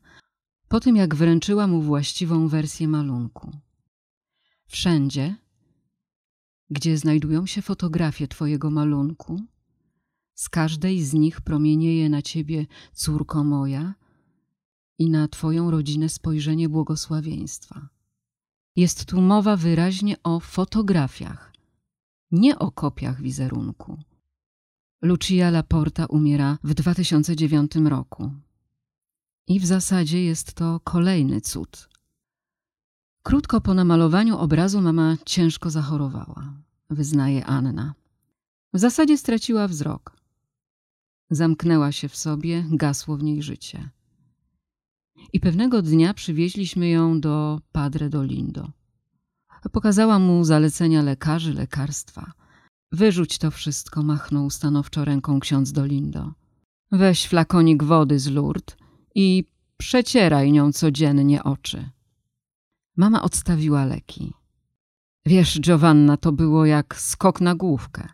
po 0.68 0.80
tym 0.80 0.96
jak 0.96 1.14
wręczyła 1.14 1.66
mu 1.66 1.82
właściwą 1.82 2.48
wersję 2.48 2.88
malunku. 2.88 3.52
Wszędzie, 4.66 5.36
gdzie 6.72 6.98
znajdują 6.98 7.46
się 7.46 7.62
fotografie 7.62 8.28
twojego 8.28 8.70
malunku, 8.70 9.40
z 10.34 10.48
każdej 10.48 11.02
z 11.02 11.12
nich 11.14 11.40
promienieje 11.40 12.08
na 12.08 12.22
ciebie, 12.22 12.66
córko 12.92 13.44
moja, 13.44 13.94
i 14.98 15.10
na 15.10 15.28
twoją 15.28 15.70
rodzinę 15.70 16.08
spojrzenie 16.08 16.68
błogosławieństwa. 16.68 17.88
Jest 18.76 19.04
tu 19.04 19.20
mowa 19.20 19.56
wyraźnie 19.56 20.16
o 20.22 20.40
fotografiach, 20.40 21.52
nie 22.30 22.58
o 22.58 22.70
kopiach 22.70 23.22
wizerunku. 23.22 23.98
Lucia 25.02 25.50
Laporta 25.50 26.06
umiera 26.06 26.58
w 26.64 26.74
2009 26.74 27.72
roku. 27.84 28.32
I 29.46 29.60
w 29.60 29.66
zasadzie 29.66 30.24
jest 30.24 30.52
to 30.54 30.80
kolejny 30.84 31.40
cud. 31.40 31.91
Krótko 33.22 33.60
po 33.60 33.74
namalowaniu 33.74 34.38
obrazu 34.38 34.80
mama 34.80 35.16
ciężko 35.26 35.70
zachorowała, 35.70 36.54
wyznaje 36.90 37.46
Anna. 37.46 37.94
W 38.74 38.78
zasadzie 38.78 39.18
straciła 39.18 39.68
wzrok. 39.68 40.16
Zamknęła 41.30 41.92
się 41.92 42.08
w 42.08 42.16
sobie, 42.16 42.64
gasło 42.70 43.16
w 43.16 43.22
niej 43.22 43.42
życie. 43.42 43.90
I 45.32 45.40
pewnego 45.40 45.82
dnia 45.82 46.14
przywieźliśmy 46.14 46.88
ją 46.88 47.20
do 47.20 47.60
Padre 47.72 48.08
Dolindo. 48.08 48.70
Pokazała 49.72 50.18
mu 50.18 50.44
zalecenia 50.44 51.02
lekarzy, 51.02 51.54
lekarstwa. 51.54 52.32
Wyrzuć 52.92 53.38
to 53.38 53.50
wszystko, 53.50 54.02
machnął 54.02 54.50
stanowczo 54.50 55.04
ręką 55.04 55.40
ksiądz 55.40 55.72
Dolindo. 55.72 56.32
Weź 56.92 57.26
flakonik 57.26 57.82
wody 57.82 58.18
z 58.18 58.26
Lourdes 58.26 58.76
i 59.14 59.44
przecieraj 59.76 60.52
nią 60.52 60.72
codziennie 60.72 61.44
oczy. 61.44 61.90
Mama 62.96 63.22
odstawiła 63.22 63.84
leki. 63.84 64.32
Wiesz, 65.26 65.60
Giovanna, 65.60 66.16
to 66.16 66.32
było 66.32 66.66
jak 66.66 66.96
skok 67.00 67.40
na 67.40 67.54
główkę. 67.54 68.08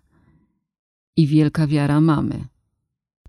I 1.16 1.26
wielka 1.26 1.66
wiara 1.66 2.00
mamy. 2.00 2.44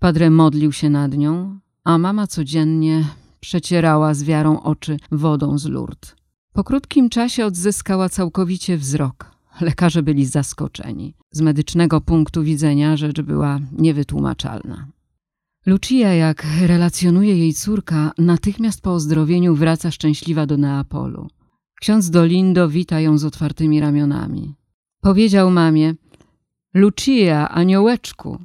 Padre 0.00 0.30
modlił 0.30 0.72
się 0.72 0.90
nad 0.90 1.16
nią, 1.16 1.58
a 1.84 1.98
mama 1.98 2.26
codziennie 2.26 3.04
przecierała 3.40 4.14
z 4.14 4.22
wiarą 4.22 4.62
oczy 4.62 4.96
wodą 5.12 5.58
z 5.58 5.66
Lourdes. 5.66 6.14
Po 6.52 6.64
krótkim 6.64 7.08
czasie 7.08 7.46
odzyskała 7.46 8.08
całkowicie 8.08 8.76
wzrok. 8.76 9.30
Lekarze 9.60 10.02
byli 10.02 10.26
zaskoczeni. 10.26 11.14
Z 11.30 11.40
medycznego 11.40 12.00
punktu 12.00 12.42
widzenia 12.42 12.96
rzecz 12.96 13.20
była 13.20 13.58
niewytłumaczalna. 13.72 14.86
Lucia, 15.66 16.14
jak 16.14 16.46
relacjonuje 16.60 17.36
jej 17.36 17.54
córka, 17.54 18.12
natychmiast 18.18 18.82
po 18.82 18.92
ozdrowieniu 18.92 19.54
wraca 19.54 19.90
szczęśliwa 19.90 20.46
do 20.46 20.56
Neapolu. 20.56 21.28
Ksiądz 21.80 22.10
Dolindo 22.10 22.68
wita 22.68 23.00
ją 23.00 23.18
z 23.18 23.24
otwartymi 23.24 23.80
ramionami. 23.80 24.54
Powiedział 25.00 25.50
mamie: 25.50 25.94
Lucia, 26.74 27.48
aniołeczku, 27.48 28.38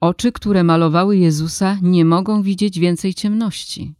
Oczy, 0.00 0.32
które 0.32 0.64
malowały 0.64 1.16
Jezusa, 1.16 1.78
nie 1.82 2.04
mogą 2.04 2.42
widzieć 2.42 2.78
więcej 2.78 3.14
ciemności. 3.14 3.94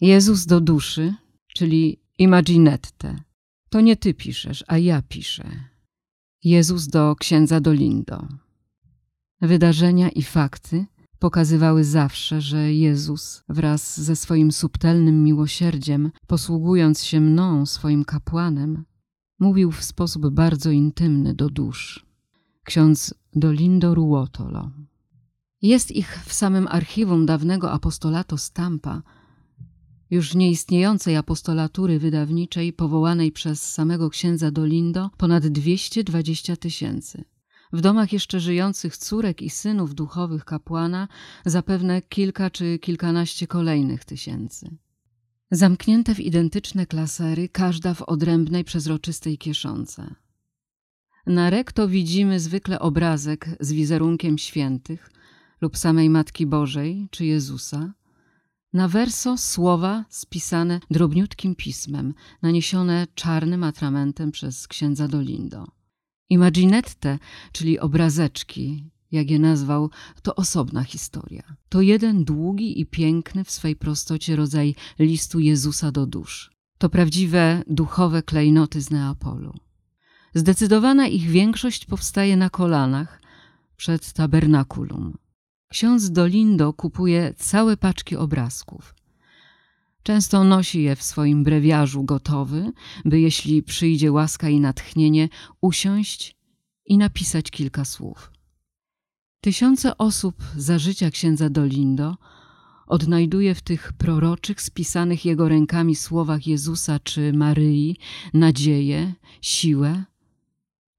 Jezus 0.00 0.46
do 0.46 0.60
duszy, 0.60 1.14
czyli 1.46 2.00
imaginette. 2.18 3.20
To 3.70 3.80
nie 3.80 3.96
ty 3.96 4.14
piszesz, 4.14 4.64
a 4.66 4.78
ja 4.78 5.02
piszę. 5.08 5.50
Jezus 6.44 6.86
do 6.86 7.16
księdza 7.16 7.60
Dolindo. 7.60 8.28
Wydarzenia 9.40 10.08
i 10.08 10.22
fakty 10.22 10.86
pokazywały 11.18 11.84
zawsze, 11.84 12.40
że 12.40 12.72
Jezus 12.72 13.44
wraz 13.48 14.00
ze 14.00 14.16
swoim 14.16 14.52
subtelnym 14.52 15.24
miłosierdziem, 15.24 16.10
posługując 16.26 17.04
się 17.04 17.20
mną, 17.20 17.66
swoim 17.66 18.04
kapłanem, 18.04 18.84
mówił 19.38 19.72
w 19.72 19.84
sposób 19.84 20.28
bardzo 20.28 20.70
intymny 20.70 21.34
do 21.34 21.50
dusz. 21.50 22.06
Ksiądz 22.64 23.14
Dolindo 23.34 23.94
Ruotolo. 23.94 24.70
Jest 25.62 25.90
ich 25.90 26.22
w 26.26 26.32
samym 26.32 26.68
archiwum 26.68 27.26
dawnego 27.26 27.72
apostolato 27.72 28.38
Stampa, 28.38 29.02
już 30.10 30.34
nieistniejącej 30.34 31.16
apostolatury 31.16 31.98
wydawniczej 31.98 32.72
powołanej 32.72 33.32
przez 33.32 33.72
samego 33.72 34.10
księdza 34.10 34.50
Dolindo 34.50 35.10
ponad 35.16 35.46
220 35.46 36.56
tysięcy. 36.56 37.24
W 37.72 37.80
domach 37.80 38.12
jeszcze 38.12 38.40
żyjących 38.40 38.96
córek 38.96 39.42
i 39.42 39.50
synów 39.50 39.94
duchowych 39.94 40.44
kapłana 40.44 41.08
zapewne 41.46 42.02
kilka 42.02 42.50
czy 42.50 42.78
kilkanaście 42.78 43.46
kolejnych 43.46 44.04
tysięcy. 44.04 44.76
Zamknięte 45.50 46.14
w 46.14 46.20
identyczne 46.20 46.86
klasery, 46.86 47.48
każda 47.48 47.94
w 47.94 48.02
odrębnej, 48.02 48.64
przezroczystej 48.64 49.38
kieszonce. 49.38 50.14
Na 51.26 51.50
rekto 51.50 51.88
widzimy 51.88 52.40
zwykle 52.40 52.80
obrazek 52.80 53.48
z 53.60 53.72
wizerunkiem 53.72 54.38
świętych 54.38 55.10
lub 55.60 55.76
samej 55.76 56.10
Matki 56.10 56.46
Bożej 56.46 57.08
czy 57.10 57.24
Jezusa. 57.24 57.92
Na 58.72 58.88
verso 58.88 59.36
słowa 59.36 60.04
spisane 60.08 60.80
drobniutkim 60.90 61.54
pismem, 61.54 62.14
naniesione 62.42 63.06
czarnym 63.14 63.64
atramentem 63.64 64.32
przez 64.32 64.68
księdza 64.68 65.08
Dolindo. 65.08 65.77
Imaginette, 66.30 67.18
czyli 67.52 67.78
obrazeczki, 67.78 68.90
jak 69.12 69.30
je 69.30 69.38
nazwał, 69.38 69.90
to 70.22 70.34
osobna 70.34 70.84
historia. 70.84 71.42
To 71.68 71.80
jeden 71.80 72.24
długi 72.24 72.80
i 72.80 72.86
piękny 72.86 73.44
w 73.44 73.50
swej 73.50 73.76
prostocie 73.76 74.36
rodzaj 74.36 74.74
listu 74.98 75.40
Jezusa 75.40 75.92
do 75.92 76.06
dusz. 76.06 76.50
To 76.78 76.88
prawdziwe 76.88 77.62
duchowe 77.66 78.22
klejnoty 78.22 78.80
z 78.80 78.90
Neapolu. 78.90 79.54
Zdecydowana 80.34 81.06
ich 81.06 81.30
większość 81.30 81.84
powstaje 81.84 82.36
na 82.36 82.50
kolanach 82.50 83.22
przed 83.76 84.12
tabernakulum. 84.12 85.18
Ksiądz 85.68 86.10
Dolindo 86.10 86.72
kupuje 86.72 87.34
całe 87.36 87.76
paczki 87.76 88.16
obrazków. 88.16 88.97
Często 90.02 90.44
nosi 90.44 90.82
je 90.82 90.96
w 90.96 91.02
swoim 91.02 91.44
brewiarzu 91.44 92.04
gotowy, 92.04 92.72
by 93.04 93.20
jeśli 93.20 93.62
przyjdzie 93.62 94.12
łaska 94.12 94.48
i 94.48 94.60
natchnienie, 94.60 95.28
usiąść 95.60 96.36
i 96.86 96.98
napisać 96.98 97.50
kilka 97.50 97.84
słów. 97.84 98.32
Tysiące 99.40 99.98
osób 99.98 100.42
za 100.56 100.78
życia 100.78 101.10
księdza 101.10 101.50
Dolindo 101.50 102.16
odnajduje 102.86 103.54
w 103.54 103.62
tych 103.62 103.92
proroczych, 103.92 104.62
spisanych 104.62 105.24
jego 105.24 105.48
rękami 105.48 105.96
słowach 105.96 106.46
Jezusa 106.46 106.98
czy 107.00 107.32
Maryi 107.32 107.96
nadzieję, 108.34 109.14
siłę, 109.42 110.04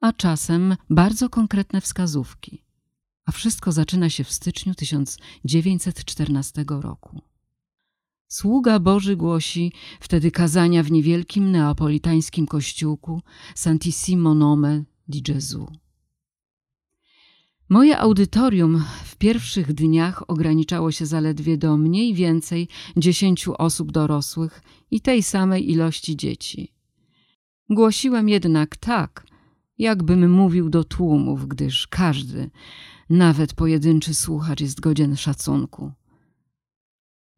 a 0.02 0.14
czasem 0.14 0.76
bardzo 0.90 1.30
konkretne 1.30 1.82
wskazówki. 1.82 2.64
A 3.26 3.32
wszystko 3.32 3.72
zaczyna 3.72 4.10
się 4.10 4.24
w 4.24 4.32
styczniu 4.32 4.76
1914 4.76 6.66
roku. 6.68 7.22
Sługa 8.32 8.80
Boży 8.80 9.16
głosi 9.16 9.72
wtedy 10.00 10.32
kazania 10.32 10.84
w 10.84 10.92
niewielkim 10.92 11.52
neapolitańskim 11.52 12.48
kościółku 12.48 13.22
Santissimo 13.56 14.34
Nome 14.36 14.84
di 15.08 15.22
Gesù. 15.22 15.68
Moje 17.70 17.98
audytorium 17.98 18.84
w 19.04 19.16
pierwszych 19.16 19.74
dniach 19.74 20.24
ograniczało 20.28 20.92
się 20.92 21.06
zaledwie 21.06 21.58
do 21.58 21.78
mniej 21.78 22.14
więcej 22.14 22.68
dziesięciu 22.98 23.54
osób 23.58 23.92
dorosłych 23.92 24.62
i 24.92 25.02
tej 25.02 25.24
samej 25.24 25.72
ilości 25.72 26.18
dzieci. 26.18 26.74
Głosiłem 27.70 28.30
jednak 28.30 28.78
tak, 28.78 29.26
jakbym 29.78 30.32
mówił 30.32 30.70
do 30.70 30.84
tłumów, 30.84 31.48
gdyż 31.48 31.88
każdy, 31.88 32.50
nawet 33.10 33.54
pojedynczy 33.54 34.14
słuchacz 34.14 34.62
jest 34.62 34.80
godzien 34.80 35.18
szacunku. 35.18 35.92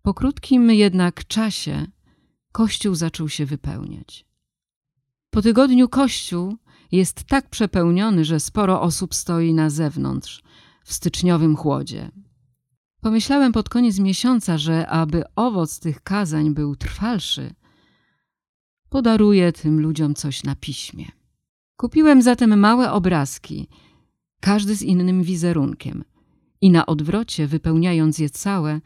Po 0.01 0.13
krótkim 0.13 0.71
jednak 0.71 1.27
czasie 1.27 1.87
kościół 2.51 2.95
zaczął 2.95 3.29
się 3.29 3.45
wypełniać. 3.45 4.25
Po 5.29 5.41
tygodniu 5.41 5.89
kościół 5.89 6.57
jest 6.91 7.23
tak 7.23 7.49
przepełniony, 7.49 8.25
że 8.25 8.39
sporo 8.39 8.81
osób 8.81 9.15
stoi 9.15 9.53
na 9.53 9.69
zewnątrz, 9.69 10.43
w 10.83 10.93
styczniowym 10.93 11.55
chłodzie. 11.55 12.11
Pomyślałem 13.01 13.51
pod 13.51 13.69
koniec 13.69 13.99
miesiąca, 13.99 14.57
że 14.57 14.87
aby 14.87 15.23
owoc 15.35 15.79
tych 15.79 16.01
kazań 16.01 16.53
był 16.53 16.75
trwalszy, 16.75 17.53
podaruję 18.89 19.51
tym 19.51 19.79
ludziom 19.79 20.15
coś 20.15 20.43
na 20.43 20.55
piśmie. 20.55 21.05
Kupiłem 21.77 22.21
zatem 22.21 22.59
małe 22.59 22.91
obrazki, 22.91 23.67
każdy 24.41 24.75
z 24.75 24.81
innym 24.81 25.23
wizerunkiem, 25.23 26.03
i 26.61 26.71
na 26.71 26.85
odwrocie, 26.85 27.47
wypełniając 27.47 28.19
je 28.19 28.29
całe, 28.29 28.81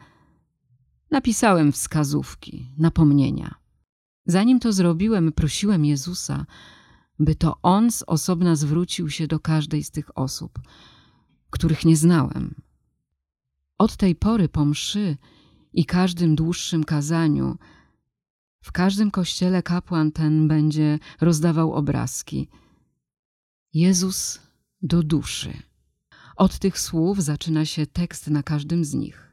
napisałem 1.10 1.72
wskazówki, 1.72 2.72
napomnienia. 2.78 3.54
Zanim 4.26 4.60
to 4.60 4.72
zrobiłem, 4.72 5.32
prosiłem 5.32 5.84
Jezusa, 5.84 6.46
by 7.18 7.34
to 7.34 7.58
On 7.62 7.90
z 7.90 8.02
osobna 8.06 8.56
zwrócił 8.56 9.10
się 9.10 9.26
do 9.26 9.40
każdej 9.40 9.84
z 9.84 9.90
tych 9.90 10.18
osób, 10.18 10.58
których 11.50 11.84
nie 11.84 11.96
znałem. 11.96 12.54
Od 13.78 13.96
tej 13.96 14.14
pory 14.14 14.48
po 14.48 14.64
mszy 14.64 15.16
i 15.72 15.84
każdym 15.84 16.36
dłuższym 16.36 16.84
kazaniu 16.84 17.58
w 18.62 18.72
każdym 18.72 19.10
kościele 19.10 19.62
kapłan 19.62 20.12
ten 20.12 20.48
będzie 20.48 20.98
rozdawał 21.20 21.72
obrazki. 21.72 22.48
Jezus 23.72 24.40
do 24.82 25.02
duszy. 25.02 25.52
Od 26.36 26.58
tych 26.58 26.78
słów 26.78 27.22
zaczyna 27.22 27.64
się 27.64 27.86
tekst 27.86 28.30
na 28.30 28.42
każdym 28.42 28.84
z 28.84 28.94
nich. 28.94 29.25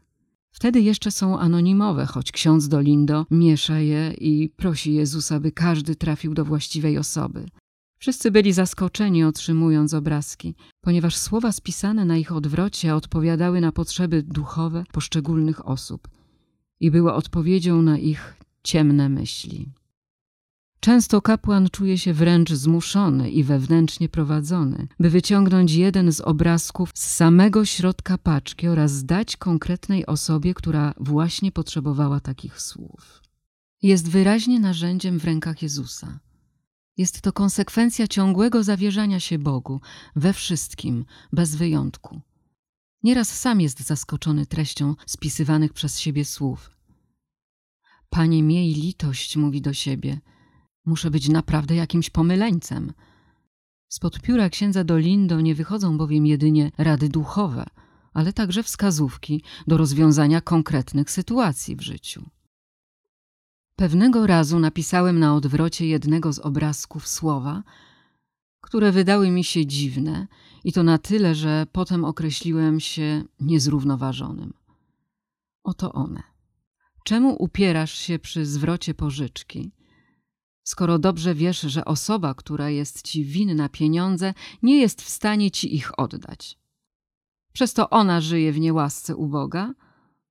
Wtedy 0.54 0.82
jeszcze 0.82 1.12
są 1.12 1.40
anonimowe, 1.40 2.06
choć 2.06 2.32
ksiądz 2.32 2.68
Dolindo 2.68 3.26
miesza 3.32 3.80
je 3.80 4.14
i 4.14 4.50
prosi 4.50 4.94
Jezusa, 4.94 5.40
by 5.40 5.52
każdy 5.52 5.96
trafił 5.96 6.34
do 6.34 6.46
właściwej 6.46 6.98
osoby. 6.98 7.46
Wszyscy 7.98 8.32
byli 8.32 8.54
zaskoczeni 8.54 9.24
otrzymując 9.24 9.94
obrazki, 9.94 10.56
ponieważ 10.82 11.18
słowa 11.18 11.52
spisane 11.52 12.06
na 12.06 12.18
ich 12.18 12.32
odwrocie 12.32 12.96
odpowiadały 12.96 13.62
na 13.62 13.72
potrzeby 13.72 14.24
duchowe 14.24 14.84
poszczególnych 14.92 15.68
osób 15.68 16.08
i 16.80 16.92
były 16.92 17.14
odpowiedzią 17.14 17.82
na 17.82 17.98
ich 17.98 18.38
ciemne 18.64 19.10
myśli. 19.10 19.70
Często 20.84 21.22
kapłan 21.22 21.70
czuje 21.70 21.98
się 21.98 22.14
wręcz 22.14 22.52
zmuszony 22.52 23.32
i 23.32 23.44
wewnętrznie 23.44 24.10
prowadzony, 24.10 24.88
by 25.00 25.10
wyciągnąć 25.10 25.72
jeden 25.72 26.12
z 26.12 26.22
obrazków 26.22 26.92
z 26.94 27.16
samego 27.16 27.66
środka 27.66 28.18
paczki 28.18 28.68
oraz 28.68 29.06
dać 29.06 29.38
konkretnej 29.38 30.06
osobie, 30.06 30.54
która 30.54 30.94
właśnie 31.00 31.52
potrzebowała 31.52 32.20
takich 32.20 32.62
słów. 32.62 33.22
Jest 33.82 34.10
wyraźnie 34.10 34.60
narzędziem 34.60 35.20
w 35.20 35.26
rękach 35.26 35.62
Jezusa. 35.62 36.20
Jest 36.98 37.22
to 37.22 37.34
konsekwencja 37.34 38.08
ciągłego 38.08 38.64
zawierzania 38.64 39.20
się 39.20 39.40
Bogu 39.40 39.82
we 40.16 40.34
wszystkim, 40.34 41.06
bez 41.34 41.56
wyjątku. 41.56 42.22
Nieraz 43.04 43.40
sam 43.40 43.62
jest 43.62 43.80
zaskoczony 43.80 44.46
treścią 44.46 44.96
spisywanych 45.06 45.74
przez 45.74 46.00
siebie 46.00 46.26
słów. 46.26 46.72
Panie, 48.10 48.44
miej 48.44 48.74
litość, 48.74 49.38
mówi 49.38 49.62
do 49.62 49.74
siebie. 49.74 50.20
Muszę 50.86 51.12
być 51.12 51.30
naprawdę 51.30 51.76
jakimś 51.76 52.10
pomyleńcem. 52.10 52.94
Spod 53.88 54.22
pióra 54.22 54.50
księdza 54.50 54.84
Dolindo 54.84 55.42
nie 55.42 55.56
wychodzą 55.56 55.98
bowiem 55.98 56.26
jedynie 56.26 56.72
rady 56.78 57.10
duchowe, 57.10 57.66
ale 58.14 58.34
także 58.34 58.64
wskazówki 58.64 59.44
do 59.68 59.78
rozwiązania 59.78 60.42
konkretnych 60.42 61.12
sytuacji 61.12 61.76
w 61.76 61.82
życiu. 61.82 62.30
Pewnego 63.76 64.28
razu 64.28 64.60
napisałem 64.60 65.20
na 65.20 65.36
odwrocie 65.36 65.88
jednego 65.88 66.34
z 66.34 66.40
obrazków 66.40 67.08
słowa, 67.08 67.64
które 68.62 68.92
wydały 68.92 69.32
mi 69.32 69.44
się 69.44 69.66
dziwne 69.66 70.28
i 70.64 70.74
to 70.74 70.84
na 70.84 70.98
tyle, 70.98 71.36
że 71.36 71.66
potem 71.72 72.06
określiłem 72.06 72.80
się 72.80 73.24
niezrównoważonym. 73.40 74.54
Oto 75.64 75.94
one. 75.94 76.24
Czemu 77.04 77.36
upierasz 77.44 77.94
się 77.94 78.20
przy 78.20 78.46
zwrocie 78.46 78.94
pożyczki, 78.94 79.72
skoro 80.64 81.00
dobrze 81.00 81.36
wiesz, 81.36 81.62
że 81.62 81.86
osoba, 81.86 82.34
która 82.34 82.70
jest 82.70 83.02
ci 83.02 83.26
winna 83.26 83.70
pieniądze, 83.70 84.34
nie 84.64 84.82
jest 84.82 85.02
w 85.02 85.10
stanie 85.10 85.52
ci 85.52 85.76
ich 85.76 86.00
oddać? 86.00 86.58
Przez 87.54 87.74
to 87.74 87.90
ona 87.90 88.22
żyje 88.22 88.52
w 88.52 88.60
niełasce 88.60 89.16
u 89.16 89.28
Boga, 89.28 89.74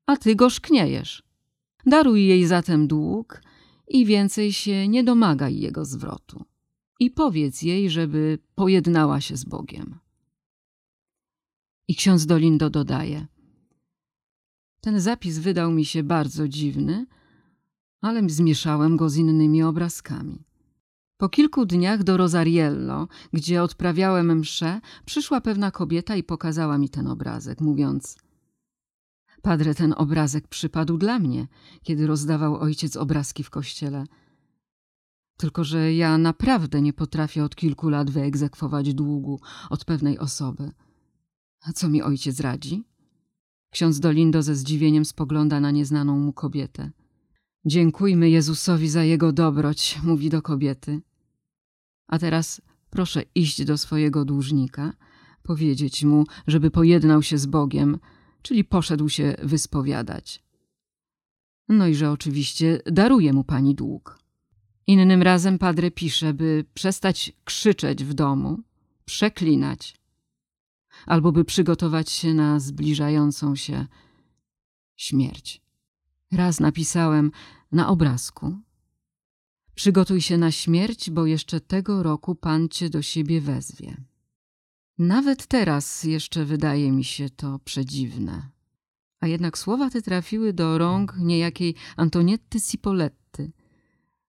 a 0.07 0.17
ty 0.17 0.37
gorzkniejesz. 0.37 1.23
Daruj 1.87 2.27
jej 2.27 2.47
zatem 2.47 2.89
dług 2.89 3.43
i 3.89 4.07
więcej 4.07 4.53
się 4.53 4.89
nie 4.89 5.05
domagaj 5.05 5.59
jego 5.59 5.85
zwrotu. 5.85 6.45
I 7.01 7.11
powiedz 7.11 7.63
jej, 7.63 7.91
żeby 7.91 8.39
pojednała 8.55 9.21
się 9.21 9.37
z 9.37 9.45
Bogiem. 9.45 9.99
I 11.89 11.95
ksiądz 11.95 12.27
Dolindo 12.27 12.71
dodaje: 12.71 13.27
Ten 14.81 15.01
zapis 15.01 15.39
wydał 15.39 15.73
mi 15.73 15.85
się 15.85 16.03
bardzo 16.03 16.49
dziwny, 16.49 17.07
ale 18.03 18.29
zmieszałem 18.29 18.97
go 18.97 19.11
z 19.11 19.17
innymi 19.17 19.63
obrazkami. 19.63 20.45
Po 21.17 21.29
kilku 21.29 21.67
dniach 21.67 22.03
do 22.03 22.17
Rosariello, 22.17 23.09
gdzie 23.33 23.63
odprawiałem 23.63 24.39
mszę, 24.39 24.81
przyszła 25.05 25.41
pewna 25.41 25.71
kobieta 25.71 26.17
i 26.17 26.23
pokazała 26.23 26.79
mi 26.79 26.89
ten 26.89 27.07
obrazek, 27.07 27.61
mówiąc: 27.61 28.19
Padre, 29.43 29.75
ten 29.75 29.95
obrazek 29.97 30.49
przypadł 30.49 30.99
dla 30.99 31.19
mnie, 31.19 31.47
kiedy 31.83 32.07
rozdawał 32.07 32.57
ojciec 32.57 32.97
obrazki 32.97 33.45
w 33.45 33.51
kościele. 33.51 34.05
Tylko, 35.37 35.65
że 35.65 35.95
ja 35.95 36.19
naprawdę 36.19 36.83
nie 36.83 36.93
potrafię 36.93 37.45
od 37.45 37.57
kilku 37.57 37.89
lat 37.89 38.11
wyegzekwować 38.11 38.95
długu 38.95 39.41
od 39.71 39.85
pewnej 39.85 40.19
osoby. 40.19 40.71
A 41.61 41.73
co 41.73 41.89
mi 41.89 42.03
ojciec 42.03 42.41
radzi? 42.41 42.85
Ksiądz 43.71 44.01
Dolindo 44.01 44.43
ze 44.43 44.55
zdziwieniem 44.57 45.05
spogląda 45.05 45.61
na 45.61 45.71
nieznaną 45.71 46.19
mu 46.19 46.33
kobietę. 46.33 46.91
Dziękujmy 47.65 48.31
Jezusowi 48.31 48.89
za 48.89 49.05
jego 49.05 49.33
dobroć, 49.33 49.99
mówi 50.03 50.31
do 50.31 50.43
kobiety. 50.43 51.01
A 52.07 52.19
teraz 52.19 52.63
proszę 52.91 53.23
iść 53.35 53.65
do 53.65 53.79
swojego 53.79 54.25
dłużnika, 54.25 54.93
powiedzieć 55.43 56.05
mu, 56.05 56.25
żeby 56.47 56.71
pojednał 56.71 57.23
się 57.23 57.39
z 57.39 57.47
Bogiem, 57.47 57.99
czyli 58.43 58.65
poszedł 58.65 59.09
się 59.09 59.35
wyspowiadać. 59.43 60.43
No 61.69 61.87
i 61.87 61.95
że 61.95 62.11
oczywiście 62.11 62.81
daruje 62.87 63.33
mu 63.33 63.45
pani 63.45 63.75
dług. 63.75 64.19
Innym 64.87 65.23
razem 65.23 65.59
padre 65.59 65.91
pisze, 65.91 66.35
by 66.35 66.65
przestać 66.75 67.33
krzyczeć 67.45 68.05
w 68.05 68.15
domu, 68.15 68.59
przeklinać, 69.05 69.97
albo 71.07 71.33
by 71.33 71.45
przygotować 71.45 72.11
się 72.11 72.35
na 72.35 72.61
zbliżającą 72.61 73.57
się 73.57 73.87
śmierć. 74.97 75.62
Raz 76.33 76.61
napisałem 76.61 77.31
na 77.73 77.89
obrazku: 77.89 78.59
Przygotuj 79.75 80.21
się 80.21 80.39
na 80.39 80.51
śmierć, 80.51 81.11
bo 81.11 81.27
jeszcze 81.27 81.61
tego 81.61 82.03
roku 82.03 82.35
Pan 82.35 82.69
cię 82.69 82.91
do 82.91 83.03
siebie 83.03 83.41
wezwie. 83.41 83.97
Nawet 84.99 85.47
teraz 85.47 86.05
jeszcze 86.05 86.45
wydaje 86.45 86.93
mi 86.93 87.05
się 87.05 87.31
to 87.31 87.59
przedziwne. 87.59 88.49
A 89.21 89.27
jednak 89.27 89.59
słowa 89.59 89.91
te 89.91 90.03
trafiły 90.03 90.53
do 90.53 90.79
rąk 90.79 91.17
niejakiej 91.19 91.75
Antonietty 91.97 92.61
Cipoletty, 92.61 93.53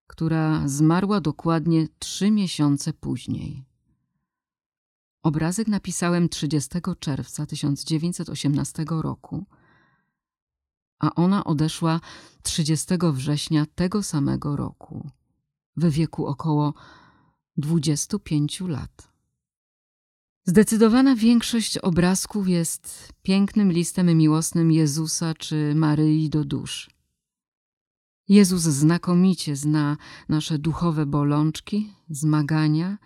która 0.08 0.68
zmarła 0.68 1.22
dokładnie 1.22 1.88
trzy 2.00 2.32
miesiące 2.32 2.94
później. 2.94 3.66
Obrazek 5.24 5.68
napisałem 5.68 6.30
30 6.30 6.70
czerwca 7.00 7.46
1918 7.46 8.86
roku, 8.90 9.46
a 11.04 11.16
ona 11.16 11.44
odeszła 11.44 12.00
30 12.44 12.88
września 13.14 13.66
tego 13.76 14.04
samego 14.04 14.56
roku, 14.56 15.10
w 15.78 15.90
wieku 15.90 16.26
około 16.28 16.74
25 17.58 18.62
lat. 18.62 19.14
Zdecydowana 20.46 21.16
większość 21.16 21.78
obrazków 21.78 22.48
jest 22.48 23.14
pięknym 23.24 23.72
listem 23.72 24.18
miłosnym 24.18 24.72
Jezusa 24.72 25.34
czy 25.34 25.76
Maryi 25.76 26.30
do 26.30 26.46
dusz. 26.46 26.90
Jezus 28.28 28.62
znakomicie 28.62 29.56
zna 29.56 29.98
nasze 30.30 30.60
duchowe 30.60 31.06
bolączki, 31.06 31.94
zmagania 32.10 32.98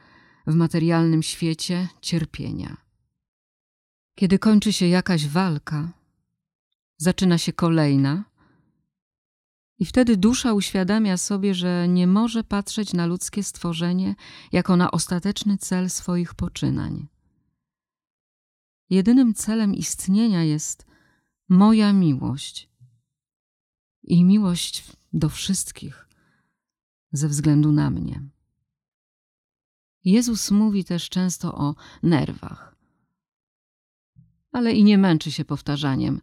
w 0.48 0.56
materialnym 0.56 1.24
świecie, 1.24 1.88
cierpienia. 2.02 2.78
Kiedy 4.16 4.40
kończy 4.40 4.74
się 4.74 4.88
jakaś 4.88 5.28
walka, 5.28 5.97
zaczyna 6.98 7.38
się 7.38 7.54
kolejna, 7.54 8.24
i 9.80 9.86
wtedy 9.86 10.18
dusza 10.18 10.54
uświadamia 10.54 11.18
sobie, 11.18 11.56
że 11.56 11.88
nie 11.88 12.08
może 12.08 12.44
patrzeć 12.44 12.94
na 12.94 13.06
ludzkie 13.06 13.44
stworzenie 13.44 14.16
jako 14.52 14.78
na 14.78 14.92
ostateczny 14.92 15.58
cel 15.58 15.90
swoich 15.90 16.34
poczynań. 16.34 17.08
Jedynym 18.90 19.34
celem 19.34 19.76
istnienia 19.76 20.44
jest 20.44 20.86
moja 21.50 21.94
miłość 21.94 22.70
i 24.04 24.24
miłość 24.24 24.84
do 25.14 25.30
wszystkich 25.30 26.08
ze 27.12 27.28
względu 27.28 27.72
na 27.72 27.90
mnie. 27.90 28.30
Jezus 30.04 30.52
mówi 30.52 30.84
też 30.84 31.10
często 31.10 31.56
o 31.56 31.76
nerwach, 32.04 32.76
ale 34.52 34.74
i 34.74 34.84
nie 34.84 34.98
męczy 34.98 35.32
się 35.32 35.46
powtarzaniem: 35.46 36.22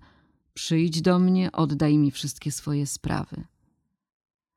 Przyjdź 0.54 1.02
do 1.02 1.18
mnie, 1.18 1.52
oddaj 1.52 1.98
mi 1.98 2.10
wszystkie 2.10 2.52
swoje 2.52 2.86
sprawy. 2.86 3.44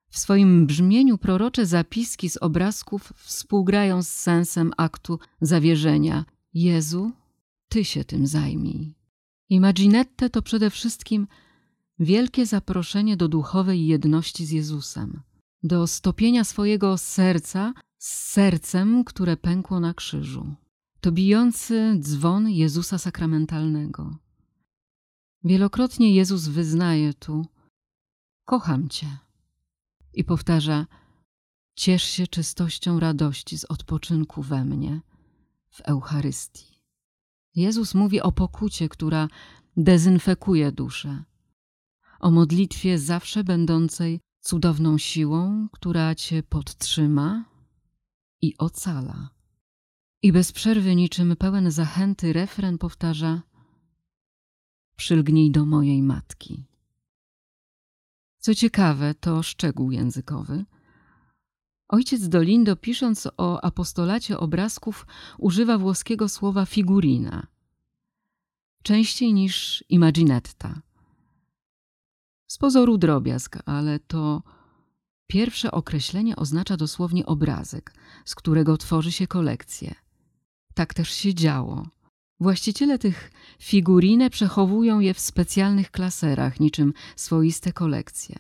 W 0.10 0.20
swoim 0.20 0.68
brzmieniu 0.68 1.18
prorocze 1.18 1.66
zapiski 1.66 2.30
z 2.30 2.38
obrazków 2.38 3.14
współgrają 3.16 4.04
z 4.04 4.10
sensem 4.10 4.72
aktu 4.78 5.20
zawierzenia: 5.42 6.26
Jezu, 6.54 7.12
Ty 7.70 7.86
się 7.86 8.04
tym 8.04 8.28
zajmij. 8.28 8.96
Imaginette 9.50 10.30
to 10.30 10.42
przede 10.42 10.70
wszystkim 10.70 11.28
wielkie 12.00 12.46
zaproszenie 12.46 13.18
do 13.18 13.28
duchowej 13.28 13.88
jedności 13.88 14.46
z 14.46 14.52
Jezusem, 14.52 15.22
do 15.64 15.88
stopienia 15.88 16.44
swojego 16.44 16.98
serca 16.98 17.74
z 17.98 18.32
sercem, 18.32 19.04
które 19.04 19.38
pękło 19.38 19.80
na 19.80 19.94
krzyżu. 19.94 20.56
To 21.02 21.12
bijący 21.12 21.96
dzwon 22.00 22.50
Jezusa 22.50 22.98
sakramentalnego. 22.98 24.18
Wielokrotnie 25.48 26.14
Jezus 26.14 26.48
wyznaje 26.48 27.14
tu: 27.14 27.46
Kocham 28.46 28.90
Cię. 28.90 29.18
I 30.14 30.24
powtarza: 30.24 30.86
Ciesz 31.76 32.04
się 32.04 32.28
czystością 32.28 33.00
radości 33.00 33.58
z 33.58 33.66
odpoczynku 33.66 34.42
we 34.42 34.66
mnie, 34.66 35.02
w 35.70 35.82
Eucharystii. 35.82 36.82
Jezus 37.56 37.96
mówi 37.96 38.22
o 38.22 38.32
pokucie, 38.32 38.90
która 38.90 39.28
dezynfekuje 39.78 40.72
duszę, 40.72 41.24
o 42.20 42.32
modlitwie 42.32 43.00
zawsze 43.00 43.44
będącej 43.44 44.20
cudowną 44.42 44.98
siłą, 44.98 45.68
która 45.72 46.16
Cię 46.16 46.44
podtrzyma 46.44 47.46
i 48.42 48.58
ocala. 48.58 49.30
I 50.22 50.32
bez 50.32 50.52
przerwy, 50.52 50.96
niczym 50.96 51.36
pełen 51.36 51.72
zachęty, 51.72 52.34
refren 52.34 52.78
powtarza: 52.78 53.42
Przylgnij 54.98 55.52
do 55.52 55.66
mojej 55.66 56.04
matki. 56.04 56.66
Co 58.40 58.56
ciekawe, 58.56 59.16
to 59.16 59.44
szczegół 59.44 59.92
językowy. 59.92 60.66
Ojciec 61.88 62.30
Dolindo, 62.30 62.76
pisząc 62.76 63.28
o 63.38 63.64
apostolacie 63.64 64.40
obrazków, 64.40 65.06
używa 65.38 65.78
włoskiego 65.78 66.30
słowa 66.30 66.66
figurina, 66.66 67.48
częściej 68.84 69.34
niż 69.34 69.84
imaginetta. 69.90 70.82
Z 72.48 72.58
pozoru 72.58 72.98
drobiazg, 72.98 73.58
ale 73.66 74.00
to 74.00 74.44
pierwsze 75.28 75.72
określenie 75.72 76.36
oznacza 76.36 76.78
dosłownie 76.78 77.26
obrazek, 77.26 77.94
z 78.26 78.36
którego 78.36 78.78
tworzy 78.78 79.12
się 79.12 79.28
kolekcję. 79.28 79.96
Tak 80.74 80.94
też 80.94 81.10
się 81.10 81.34
działo. 81.34 81.97
Właściciele 82.39 83.00
tych 83.00 83.32
figurine 83.60 84.30
przechowują 84.30 85.00
je 85.00 85.13
w 85.13 85.19
specjalnych 85.19 85.91
klaserach, 85.91 86.60
niczym 86.60 86.93
swoiste 87.15 87.73
kolekcje. 87.73 88.39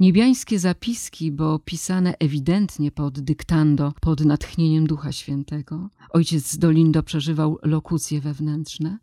Niebiańskie 0.00 0.58
zapiski, 0.58 1.32
bo 1.32 1.58
pisane 1.58 2.14
ewidentnie 2.18 2.90
pod 2.90 3.20
dyktando, 3.20 3.92
pod 4.00 4.24
natchnieniem 4.24 4.86
Ducha 4.86 5.12
Świętego, 5.12 5.90
ojciec 6.10 6.56
Dolindo 6.56 7.02
przeżywał 7.02 7.58
lokucje 7.62 8.20
wewnętrzne, 8.20 8.98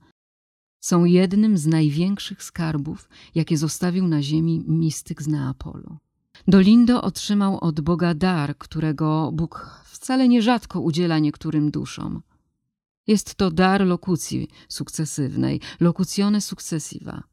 są 0.81 1.05
jednym 1.05 1.57
z 1.57 1.67
największych 1.67 2.43
skarbów, 2.43 3.09
jakie 3.35 3.57
zostawił 3.57 4.07
na 4.07 4.21
ziemi 4.21 4.63
mistyk 4.67 5.21
z 5.21 5.27
Neapolu. 5.27 5.97
Dolindo 6.47 7.01
otrzymał 7.01 7.59
od 7.59 7.81
Boga 7.81 8.13
dar, 8.13 8.57
którego 8.57 9.31
Bóg 9.33 9.83
wcale 9.85 10.27
nierzadko 10.27 10.81
udziela 10.81 11.19
niektórym 11.19 11.71
duszom. 11.71 12.21
Jest 13.09 13.35
to 13.35 13.51
dar 13.51 13.87
lokucji 13.87 14.47
sukcesywnej, 14.67 15.61
locuzione 15.79 16.41
successiva, 16.41 17.23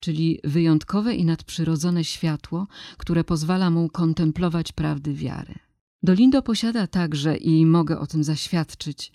czyli 0.00 0.38
wyjątkowe 0.44 1.14
i 1.14 1.24
nadprzyrodzone 1.24 2.04
światło, 2.04 2.66
które 2.98 3.24
pozwala 3.24 3.70
mu 3.70 3.88
kontemplować 3.88 4.72
prawdy 4.72 5.14
wiary. 5.14 5.54
Dolindo 6.02 6.42
posiada 6.42 6.86
także, 6.86 7.36
i 7.36 7.66
mogę 7.66 7.98
o 7.98 8.06
tym 8.06 8.24
zaświadczyć, 8.24 9.12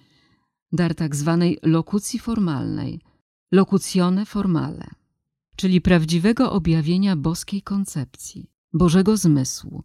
dar 0.72 0.96
tak 0.96 1.16
zwanej 1.16 1.60
lokucji 1.64 2.20
formalnej, 2.20 3.02
locuzione 3.52 4.26
formale, 4.26 4.88
czyli 5.56 5.82
prawdziwego 5.82 6.52
objawienia 6.52 7.16
boskiej 7.16 7.62
koncepcji, 7.62 8.50
Bożego 8.74 9.18
zmysłu, 9.18 9.84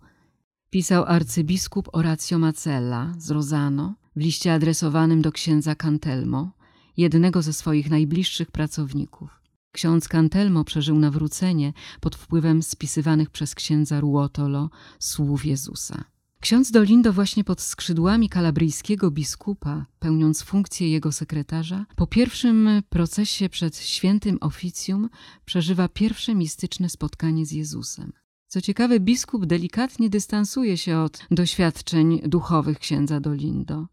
pisał 0.71 1.05
arcybiskup 1.05 1.89
Orazio 1.93 2.39
Macella 2.39 3.15
z 3.19 3.31
Rosano 3.31 4.00
w 4.17 4.21
liście 4.21 4.55
adresowanym 4.55 5.23
do 5.23 5.33
księdza 5.33 5.75
Cantelmo, 5.75 6.51
jednego 6.97 7.43
ze 7.43 7.53
swoich 7.53 7.91
najbliższych 7.91 8.51
pracowników. 8.51 9.41
Ksiądz 9.73 10.09
Cantelmo 10.09 10.65
przeżył 10.65 10.99
nawrócenie 10.99 11.73
pod 12.01 12.17
wpływem 12.17 12.63
spisywanych 12.63 13.31
przez 13.31 13.55
księdza 13.55 14.01
Ruotolo 14.01 14.71
słów 14.99 15.45
Jezusa. 15.45 16.05
Ksiądz 16.41 16.71
Dolindo 16.71 17.13
właśnie 17.13 17.45
pod 17.45 17.61
skrzydłami 17.61 18.29
kalabryjskiego 18.29 19.11
biskupa, 19.11 19.87
pełniąc 19.99 20.43
funkcję 20.43 20.91
jego 20.91 21.13
sekretarza, 21.13 21.87
po 21.97 22.07
pierwszym 22.07 22.69
procesie 22.89 23.49
przed 23.49 23.79
świętym 23.79 24.39
oficjum 24.41 25.09
przeżywa 25.45 25.89
pierwsze 25.89 26.35
mistyczne 26.35 26.89
spotkanie 26.89 27.47
z 27.47 27.53
Jezusem. 27.53 28.13
Co 28.49 28.61
ciekawe, 28.61 29.01
biskup 29.01 29.47
delikatnie 29.47 30.11
dystansuje 30.11 30.77
się 30.79 30.99
od 30.99 31.27
doświadczeń 31.31 32.21
duchowych 32.25 32.79
księdza 32.79 33.21
Dolindo. 33.21 33.87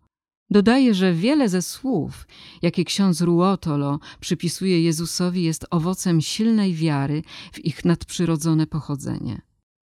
Dodaje, 0.50 0.94
że 0.94 1.14
wiele 1.14 1.50
ze 1.50 1.62
słów, 1.62 2.28
jakie 2.62 2.86
ksiądz 2.86 3.22
Ruotolo 3.22 4.00
przypisuje 4.20 4.84
Jezusowi, 4.84 5.44
jest 5.44 5.66
owocem 5.70 6.22
silnej 6.22 6.74
wiary 6.74 7.24
w 7.54 7.66
ich 7.66 7.86
nadprzyrodzone 7.86 8.68
pochodzenie. 8.68 9.42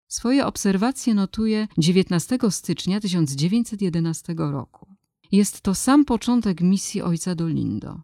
Swoje 0.08 0.46
obserwacje 0.46 1.14
notuje 1.14 1.68
19 1.78 2.38
stycznia 2.50 3.00
1911 3.00 4.34
roku. 4.38 4.96
Jest 5.32 5.60
to 5.60 5.74
sam 5.74 6.04
początek 6.04 6.60
misji 6.60 7.02
ojca 7.02 7.34
Dolindo. 7.34 8.00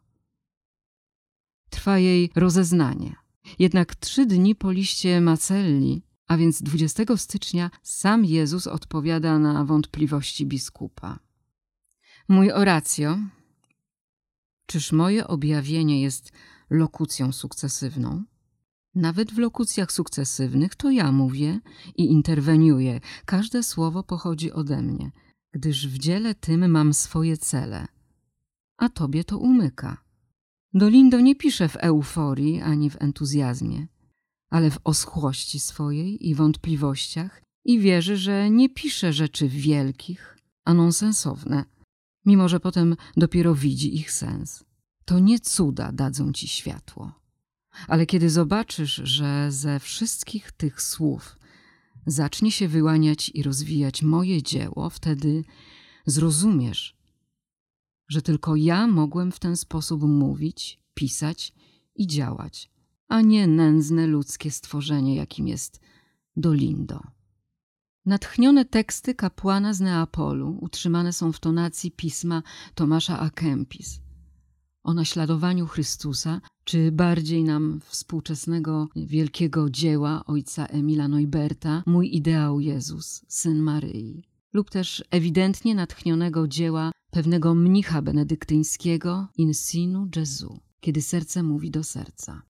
Trwa 1.70 1.98
jej 1.98 2.30
rozeznanie. 2.34 3.16
Jednak 3.58 3.94
trzy 3.94 4.26
dni 4.26 4.54
po 4.54 4.72
liście 4.72 5.20
Macelli, 5.20 6.02
a 6.26 6.36
więc 6.36 6.62
20 6.62 7.16
stycznia, 7.16 7.70
sam 7.82 8.24
Jezus 8.24 8.66
odpowiada 8.66 9.38
na 9.38 9.64
wątpliwości 9.64 10.46
biskupa. 10.46 11.25
Mój 12.28 12.52
oracjo, 12.52 13.18
czyż 14.66 14.92
moje 14.92 15.26
objawienie 15.26 16.02
jest 16.02 16.32
lokucją 16.70 17.32
sukcesywną? 17.32 18.24
Nawet 18.94 19.32
w 19.32 19.38
lokucjach 19.38 19.92
sukcesywnych 19.92 20.74
to 20.74 20.90
ja 20.90 21.12
mówię 21.12 21.60
i 21.96 22.04
interweniuję. 22.04 23.00
Każde 23.24 23.62
słowo 23.62 24.02
pochodzi 24.02 24.52
ode 24.52 24.82
mnie, 24.82 25.12
gdyż 25.52 25.88
w 25.88 25.98
dziele 25.98 26.34
tym 26.34 26.70
mam 26.70 26.94
swoje 26.94 27.36
cele, 27.36 27.86
a 28.76 28.88
tobie 28.88 29.24
to 29.24 29.38
umyka. 29.38 30.04
Dolindo 30.74 31.20
nie 31.20 31.36
pisze 31.36 31.68
w 31.68 31.76
euforii 31.76 32.60
ani 32.60 32.90
w 32.90 33.02
entuzjazmie, 33.02 33.86
ale 34.50 34.70
w 34.70 34.78
oschłości 34.84 35.60
swojej 35.60 36.28
i 36.28 36.34
wątpliwościach 36.34 37.42
i 37.64 37.80
wierzy, 37.80 38.16
że 38.16 38.50
nie 38.50 38.68
pisze 38.68 39.12
rzeczy 39.12 39.48
wielkich, 39.48 40.38
a 40.64 40.74
nonsensowne, 40.74 41.75
mimo 42.26 42.48
że 42.48 42.60
potem 42.60 42.96
dopiero 43.16 43.54
widzi 43.54 43.96
ich 43.96 44.12
sens. 44.12 44.64
To 45.04 45.18
nie 45.18 45.40
cuda 45.40 45.92
dadzą 45.92 46.32
ci 46.32 46.48
światło. 46.48 47.12
Ale 47.88 48.06
kiedy 48.06 48.30
zobaczysz, 48.30 48.94
że 49.04 49.52
ze 49.52 49.80
wszystkich 49.80 50.52
tych 50.52 50.82
słów 50.82 51.38
zacznie 52.06 52.52
się 52.52 52.68
wyłaniać 52.68 53.30
i 53.34 53.42
rozwijać 53.42 54.02
moje 54.02 54.42
dzieło, 54.42 54.90
wtedy 54.90 55.44
zrozumiesz, 56.06 56.96
że 58.08 58.22
tylko 58.22 58.56
ja 58.56 58.86
mogłem 58.86 59.32
w 59.32 59.38
ten 59.38 59.56
sposób 59.56 60.02
mówić, 60.02 60.80
pisać 60.94 61.52
i 61.94 62.06
działać, 62.06 62.70
a 63.08 63.20
nie 63.20 63.46
nędzne 63.46 64.06
ludzkie 64.06 64.50
stworzenie, 64.50 65.16
jakim 65.16 65.48
jest 65.48 65.80
Dolindo. 66.36 67.15
Natchnione 68.06 68.64
teksty 68.64 69.14
kapłana 69.14 69.74
z 69.74 69.80
Neapolu 69.80 70.58
utrzymane 70.60 71.12
są 71.12 71.32
w 71.32 71.40
tonacji 71.40 71.90
pisma 71.90 72.42
Tomasza 72.74 73.18
A. 73.18 73.30
Kempis 73.30 74.00
o 74.86 74.94
naśladowaniu 74.94 75.66
Chrystusa, 75.66 76.40
czy 76.64 76.92
bardziej 76.92 77.44
nam 77.44 77.80
współczesnego 77.84 78.88
wielkiego 78.96 79.70
dzieła 79.70 80.24
ojca 80.26 80.66
Emila 80.66 81.08
Neuberta 81.08 81.82
Mój 81.86 82.16
ideał 82.16 82.60
Jezus, 82.60 83.24
Syn 83.28 83.58
Maryi, 83.58 84.22
lub 84.52 84.70
też 84.70 85.04
ewidentnie 85.10 85.74
natchnionego 85.74 86.48
dzieła 86.48 86.92
pewnego 87.10 87.54
mnicha 87.54 88.02
benedyktyńskiego 88.02 89.28
In 89.36 89.54
sinu 89.54 90.08
Jesu, 90.16 90.60
kiedy 90.80 91.02
serce 91.02 91.42
mówi 91.42 91.70
do 91.70 91.84
serca. 91.84 92.42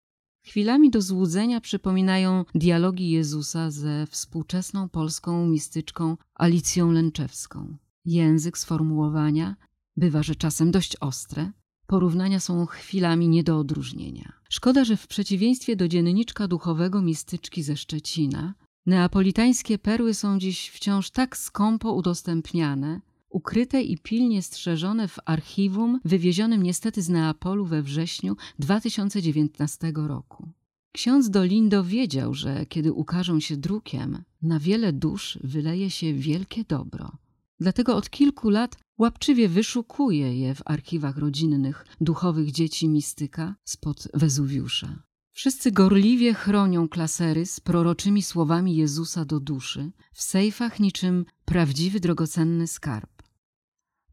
Chwilami 0.47 0.91
do 0.91 1.03
złudzenia 1.03 1.61
przypominają 1.61 2.45
dialogi 2.55 3.11
Jezusa 3.11 3.71
ze 3.71 4.07
współczesną 4.07 4.89
polską 4.89 5.47
mistyczką 5.47 6.17
Alicją 6.35 6.91
Lęczewską. 6.93 7.77
Język 8.05 8.59
sformułowania 8.59 9.57
bywa, 9.97 10.23
że 10.23 10.35
czasem 10.35 10.71
dość 10.71 10.97
ostre, 10.97 11.53
Porównania 11.87 12.41
są 12.41 12.67
chwilami 12.67 13.29
nie 13.29 13.45
do 13.45 13.59
odróżnienia. 13.59 14.33
Szkoda, 14.49 14.85
że 14.85 14.97
w 14.97 15.07
przeciwieństwie 15.07 15.77
do 15.77 15.89
dzienniczka 15.89 16.49
duchowego 16.49 17.03
mistyczki 17.03 17.63
ze 17.63 17.77
Szczecina, 17.77 18.55
neapolitańskie 18.87 19.79
perły 19.79 20.15
są 20.15 20.39
dziś 20.39 20.69
wciąż 20.69 21.11
tak 21.11 21.37
skąpo 21.37 21.93
udostępniane, 21.93 23.01
ukryte 23.37 23.83
i 23.83 23.99
pilnie 23.99 24.42
strzeżone 24.42 25.09
w 25.09 25.18
archiwum 25.25 26.01
wywiezionym 26.05 26.62
niestety 26.62 27.03
z 27.03 27.09
Neapolu 27.09 27.66
we 27.66 27.83
wrześniu 27.83 28.37
2019 28.59 29.92
roku. 29.94 30.49
Ksiądz 30.92 31.31
Dolindo 31.31 31.85
wiedział, 31.85 32.35
że 32.35 32.66
kiedy 32.66 32.92
ukażą 32.92 33.40
się 33.40 33.57
drukiem, 33.57 34.22
na 34.42 34.59
wiele 34.61 34.92
dusz 34.92 35.38
wyleje 35.44 35.90
się 35.90 36.14
wielkie 36.14 36.64
dobro. 36.64 37.12
Dlatego 37.61 37.96
od 37.96 38.11
kilku 38.11 38.51
lat 38.51 38.77
łapczywie 38.99 39.49
wyszukuje 39.49 40.38
je 40.38 40.55
w 40.55 40.62
archiwach 40.64 41.16
rodzinnych 41.16 41.87
duchowych 42.01 42.53
dzieci 42.53 42.88
mistyka 42.88 43.55
spod 43.64 44.09
Wezuwiusza. 44.14 45.03
Wszyscy 45.33 45.72
gorliwie 45.72 46.35
chronią 46.35 46.88
klasery 46.88 47.46
z 47.46 47.61
proroczymi 47.61 48.22
słowami 48.22 48.77
Jezusa 48.77 49.25
do 49.25 49.40
duszy, 49.40 49.92
w 50.12 50.22
sejfach 50.22 50.81
niczym 50.81 51.25
prawdziwy 51.44 52.01
drogocenny 52.01 52.66
skarb. 52.66 53.15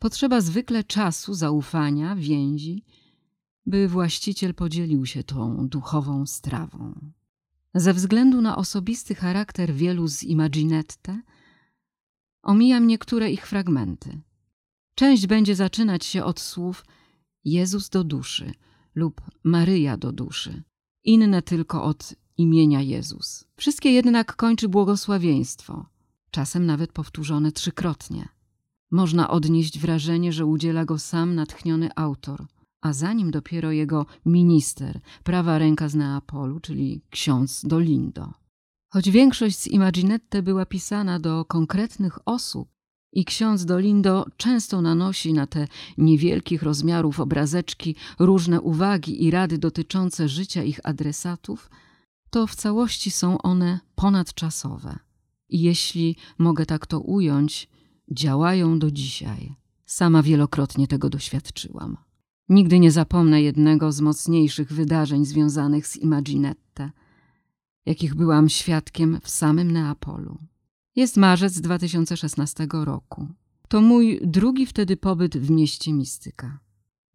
Potrzeba 0.04 0.42
zwykle 0.42 0.84
czasu, 0.84 1.34
zaufania, 1.34 2.16
więzi, 2.16 2.86
by 3.66 3.88
właściciel 3.88 4.54
podzielił 4.54 5.06
się 5.06 5.24
tą 5.24 5.68
duchową 5.68 6.26
strawą. 6.26 7.12
Ze 7.76 7.94
względu 7.94 8.42
na 8.42 8.56
osobisty 8.56 9.16
charakter 9.16 9.74
wielu 9.74 10.08
z 10.08 10.24
Imaginette, 10.24 11.22
omijam 12.42 12.88
niektóre 12.88 13.32
ich 13.32 13.48
fragmenty. 13.48 14.22
Część 14.96 15.28
będzie 15.28 15.56
zaczynać 15.56 16.06
się 16.06 16.24
od 16.24 16.40
słów 16.40 16.86
Jezus 17.46 17.90
do 17.90 18.04
duszy 18.04 18.52
lub 18.96 19.22
Maryja 19.44 19.98
do 19.98 20.12
duszy, 20.12 20.64
inne 21.04 21.42
tylko 21.42 21.84
od 21.84 22.16
imienia 22.38 22.82
Jezus. 22.82 23.46
Wszystkie 23.56 23.92
jednak 23.92 24.36
kończy 24.36 24.70
błogosławieństwo, 24.70 25.86
czasem 26.32 26.66
nawet 26.66 26.92
powtórzone 26.92 27.52
trzykrotnie. 27.52 28.43
Można 28.94 29.30
odnieść 29.30 29.80
wrażenie, 29.80 30.34
że 30.34 30.46
udziela 30.46 30.86
go 30.86 31.00
sam 31.00 31.36
natchniony 31.36 31.90
autor, 31.96 32.46
a 32.82 32.94
za 32.94 33.14
nim 33.14 33.32
dopiero 33.32 33.72
jego 33.72 34.06
minister, 34.26 35.00
prawa 35.24 35.58
ręka 35.58 35.90
z 35.90 35.96
Neapolu, 35.96 36.60
czyli 36.60 37.02
ksiądz 37.10 37.66
Dolindo. 37.66 38.34
Choć 38.90 39.10
większość 39.10 39.58
z 39.58 39.68
Imaginette 39.68 40.44
była 40.44 40.66
pisana 40.66 41.20
do 41.20 41.46
konkretnych 41.46 42.20
osób 42.26 42.70
i 43.14 43.26
ksiądz 43.26 43.66
Dolindo 43.66 44.26
często 44.38 44.82
nanosi 44.82 45.34
na 45.34 45.48
te 45.48 45.68
niewielkich 45.98 46.64
rozmiarów 46.64 47.20
obrazeczki 47.20 47.96
różne 48.20 48.62
uwagi 48.62 49.24
i 49.24 49.32
rady 49.32 49.58
dotyczące 49.58 50.30
życia 50.30 50.64
ich 50.64 50.80
adresatów, 50.84 51.70
to 52.30 52.48
w 52.48 52.56
całości 52.56 53.12
są 53.12 53.42
one 53.42 53.80
ponadczasowe. 53.96 55.00
I 55.50 55.62
jeśli 55.62 56.16
mogę 56.38 56.66
tak 56.66 56.88
to 56.88 57.00
ująć, 57.00 57.73
działają 58.12 58.80
do 58.80 58.92
dzisiaj. 58.92 59.56
Sama 59.86 60.24
wielokrotnie 60.24 60.88
tego 60.88 61.10
doświadczyłam. 61.10 61.98
Nigdy 62.50 62.80
nie 62.80 62.92
zapomnę 62.92 63.42
jednego 63.42 63.92
z 63.92 64.02
mocniejszych 64.02 64.74
wydarzeń 64.74 65.26
związanych 65.26 65.88
z 65.88 65.98
Imaginette– 65.98 66.92
jakich 67.86 68.16
byłam 68.16 68.50
świadkiem 68.50 69.20
w 69.24 69.30
samym 69.30 69.72
Neapolu. 69.72 70.38
Jest 70.96 71.18
marzec 71.18 71.62
2016 71.62 72.68
roku. 72.72 73.28
To 73.68 73.82
mój 73.82 74.20
drugi 74.24 74.66
wtedy 74.66 74.98
pobyt 74.98 75.38
w 75.38 75.50
mieście 75.50 75.94
Mistyka. 75.94 76.60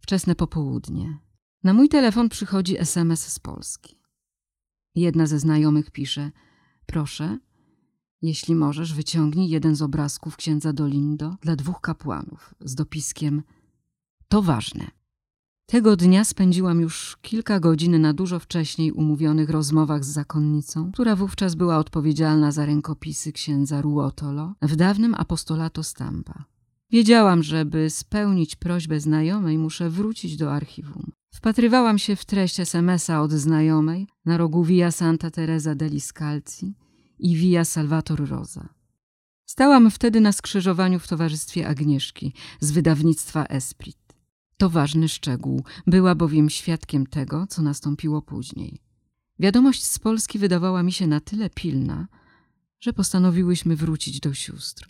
Wczesne 0.00 0.34
popołudnie. 0.34 1.18
Na 1.64 1.74
mój 1.74 1.88
telefon 1.88 2.28
przychodzi 2.28 2.78
SMS 2.78 3.26
z 3.26 3.38
Polski. 3.38 3.98
Jedna 4.94 5.26
ze 5.26 5.38
znajomych 5.38 5.90
pisze: 5.90 6.30
Proszę, 6.86 7.38
jeśli 8.22 8.54
możesz, 8.54 8.94
wyciągnij 8.94 9.48
jeden 9.48 9.76
z 9.76 9.82
obrazków 9.82 10.36
księdza 10.36 10.72
Dolindo 10.72 11.36
dla 11.40 11.56
dwóch 11.56 11.80
kapłanów 11.80 12.54
z 12.60 12.74
dopiskiem: 12.74 13.42
To 14.28 14.42
ważne. 14.42 14.90
Tego 15.66 15.96
dnia 15.96 16.24
spędziłam 16.24 16.80
już 16.80 17.16
kilka 17.22 17.60
godzin 17.60 18.00
na 18.00 18.12
dużo 18.12 18.38
wcześniej 18.38 18.92
umówionych 18.92 19.50
rozmowach 19.50 20.04
z 20.04 20.08
zakonnicą, 20.08 20.92
która 20.92 21.16
wówczas 21.16 21.54
była 21.54 21.78
odpowiedzialna 21.78 22.52
za 22.52 22.66
rękopisy 22.66 23.32
księdza 23.32 23.82
Ruotolo 23.82 24.54
w 24.62 24.76
dawnym 24.76 25.14
apostolato 25.14 25.82
Stampa. 25.82 26.44
Wiedziałam, 26.90 27.42
że 27.42 27.64
by 27.64 27.90
spełnić 27.90 28.56
prośbę 28.56 29.00
znajomej, 29.00 29.58
muszę 29.58 29.90
wrócić 29.90 30.36
do 30.36 30.52
archiwum. 30.52 31.12
Wpatrywałam 31.34 31.98
się 31.98 32.16
w 32.16 32.24
treść 32.24 32.60
SMS-a 32.60 33.22
od 33.22 33.32
znajomej 33.32 34.06
na 34.24 34.36
rogu 34.36 34.64
Via 34.64 34.90
Santa 34.90 35.30
Teresa 35.30 35.74
degli 35.74 36.00
Scalzi 36.00 36.74
i 37.18 37.36
Via 37.36 37.64
Salvator 37.64 38.28
Rosa. 38.28 38.68
Stałam 39.46 39.90
wtedy 39.90 40.20
na 40.20 40.32
skrzyżowaniu 40.32 40.98
w 40.98 41.08
towarzystwie 41.08 41.68
Agnieszki 41.68 42.32
z 42.60 42.70
wydawnictwa 42.70 43.44
Esprit. 43.44 43.98
To 44.56 44.70
ważny 44.70 45.08
szczegół, 45.08 45.64
była 45.86 46.14
bowiem 46.14 46.50
świadkiem 46.50 47.06
tego, 47.06 47.46
co 47.46 47.62
nastąpiło 47.62 48.22
później. 48.22 48.82
Wiadomość 49.38 49.84
z 49.84 49.98
Polski 49.98 50.38
wydawała 50.38 50.82
mi 50.82 50.92
się 50.92 51.06
na 51.06 51.20
tyle 51.20 51.50
pilna, 51.50 52.08
że 52.80 52.92
postanowiłyśmy 52.92 53.76
wrócić 53.76 54.20
do 54.20 54.34
sióstr. 54.34 54.88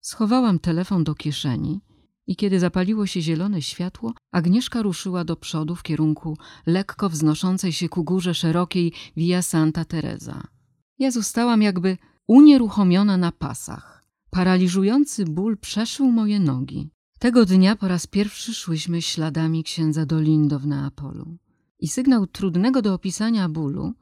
Schowałam 0.00 0.58
telefon 0.58 1.04
do 1.04 1.14
kieszeni 1.14 1.80
i 2.26 2.36
kiedy 2.36 2.60
zapaliło 2.60 3.06
się 3.06 3.20
zielone 3.20 3.62
światło, 3.62 4.14
Agnieszka 4.32 4.82
ruszyła 4.82 5.24
do 5.24 5.36
przodu 5.36 5.76
w 5.76 5.82
kierunku 5.82 6.38
lekko 6.66 7.08
wznoszącej 7.08 7.72
się 7.72 7.88
ku 7.88 8.04
górze 8.04 8.34
szerokiej 8.34 8.92
Via 9.16 9.42
Santa 9.42 9.84
Teresa. 9.84 10.53
Ja 10.98 11.10
zostałam 11.10 11.62
jakby 11.62 11.98
unieruchomiona 12.26 13.16
na 13.16 13.32
pasach. 13.32 14.04
Paraliżujący 14.30 15.24
ból 15.24 15.58
przeszył 15.58 16.10
moje 16.10 16.40
nogi. 16.40 16.90
Tego 17.18 17.46
dnia 17.46 17.76
po 17.76 17.88
raz 17.88 18.06
pierwszy 18.06 18.54
szłyśmy 18.54 19.02
śladami 19.02 19.64
księdza 19.64 20.06
Dolindo 20.06 20.58
w 20.58 20.66
Neapolu. 20.66 21.36
I 21.78 21.88
sygnał 21.88 22.26
trudnego 22.26 22.82
do 22.82 22.94
opisania 22.94 23.48
bólu 23.48 23.92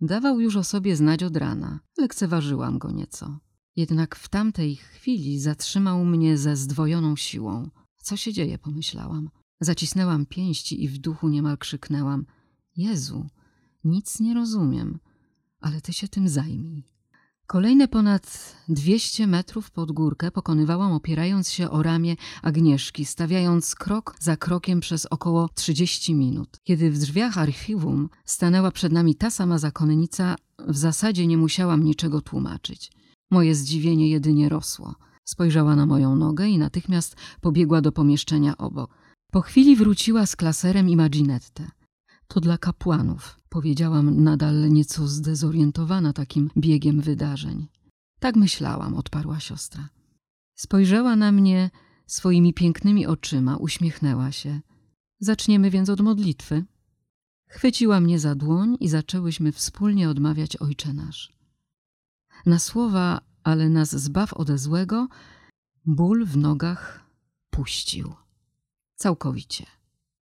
dawał 0.00 0.40
już 0.40 0.56
o 0.56 0.64
sobie 0.64 0.96
znać 0.96 1.22
od 1.22 1.36
rana. 1.36 1.80
Lekceważyłam 1.98 2.78
go 2.78 2.90
nieco. 2.90 3.38
Jednak 3.76 4.16
w 4.16 4.28
tamtej 4.28 4.76
chwili 4.76 5.40
zatrzymał 5.40 6.04
mnie 6.04 6.38
ze 6.38 6.56
zdwojoną 6.56 7.16
siłą. 7.16 7.70
Co 7.96 8.16
się 8.16 8.32
dzieje, 8.32 8.58
pomyślałam. 8.58 9.30
Zacisnęłam 9.60 10.26
pięści 10.26 10.84
i 10.84 10.88
w 10.88 10.98
duchu 10.98 11.28
niemal 11.28 11.58
krzyknęłam: 11.58 12.26
Jezu, 12.76 13.26
nic 13.84 14.20
nie 14.20 14.34
rozumiem, 14.34 14.98
ale 15.60 15.80
ty 15.80 15.92
się 15.92 16.08
tym 16.08 16.28
zajmij. 16.28 16.96
Kolejne 17.46 17.88
ponad 17.88 18.56
200 18.68 19.26
metrów 19.26 19.70
pod 19.70 19.92
górkę 19.92 20.30
pokonywałam 20.30 20.92
opierając 20.92 21.50
się 21.50 21.70
o 21.70 21.82
ramię 21.82 22.16
Agnieszki, 22.42 23.04
stawiając 23.04 23.74
krok 23.74 24.16
za 24.20 24.36
krokiem 24.36 24.80
przez 24.80 25.06
około 25.06 25.48
30 25.54 26.14
minut. 26.14 26.48
Kiedy 26.64 26.90
w 26.90 26.98
drzwiach 26.98 27.38
archiwum 27.38 28.08
stanęła 28.24 28.70
przed 28.70 28.92
nami 28.92 29.14
ta 29.14 29.30
sama 29.30 29.58
zakonnica, 29.58 30.36
w 30.68 30.76
zasadzie 30.76 31.26
nie 31.26 31.36
musiałam 31.36 31.82
niczego 31.82 32.20
tłumaczyć. 32.20 32.92
Moje 33.30 33.54
zdziwienie 33.54 34.08
jedynie 34.08 34.48
rosło. 34.48 34.94
Spojrzała 35.24 35.76
na 35.76 35.86
moją 35.86 36.16
nogę 36.16 36.46
i 36.48 36.58
natychmiast 36.58 37.16
pobiegła 37.40 37.80
do 37.80 37.92
pomieszczenia 37.92 38.56
obok. 38.56 38.90
Po 39.32 39.40
chwili 39.40 39.76
wróciła 39.76 40.26
z 40.26 40.36
klaserem 40.36 40.88
i 40.88 40.96
Maginette. 40.96 41.70
To 42.28 42.40
dla 42.40 42.58
kapłanów, 42.58 43.40
powiedziałam 43.48 44.22
nadal 44.22 44.70
nieco 44.70 45.08
zdezorientowana 45.08 46.12
takim 46.12 46.50
biegiem 46.56 47.00
wydarzeń. 47.00 47.66
Tak 48.20 48.36
myślałam, 48.36 48.94
odparła 48.94 49.40
siostra. 49.40 49.88
Spojrzała 50.54 51.16
na 51.16 51.32
mnie 51.32 51.70
swoimi 52.06 52.54
pięknymi 52.54 53.06
oczyma, 53.06 53.56
uśmiechnęła 53.56 54.32
się. 54.32 54.60
Zaczniemy 55.20 55.70
więc 55.70 55.88
od 55.88 56.00
modlitwy. 56.00 56.64
Chwyciła 57.48 58.00
mnie 58.00 58.18
za 58.18 58.34
dłoń 58.34 58.76
i 58.80 58.88
zaczęłyśmy 58.88 59.52
wspólnie 59.52 60.10
odmawiać 60.10 60.56
Ojcze 60.56 60.92
Nasz. 60.92 61.32
Na 62.46 62.58
słowa, 62.58 63.20
ale 63.42 63.68
nas 63.68 63.96
zbaw 63.96 64.34
ode 64.34 64.58
złego, 64.58 65.08
ból 65.84 66.26
w 66.26 66.36
nogach 66.36 67.10
puścił. 67.50 68.14
Całkowicie. 68.96 69.66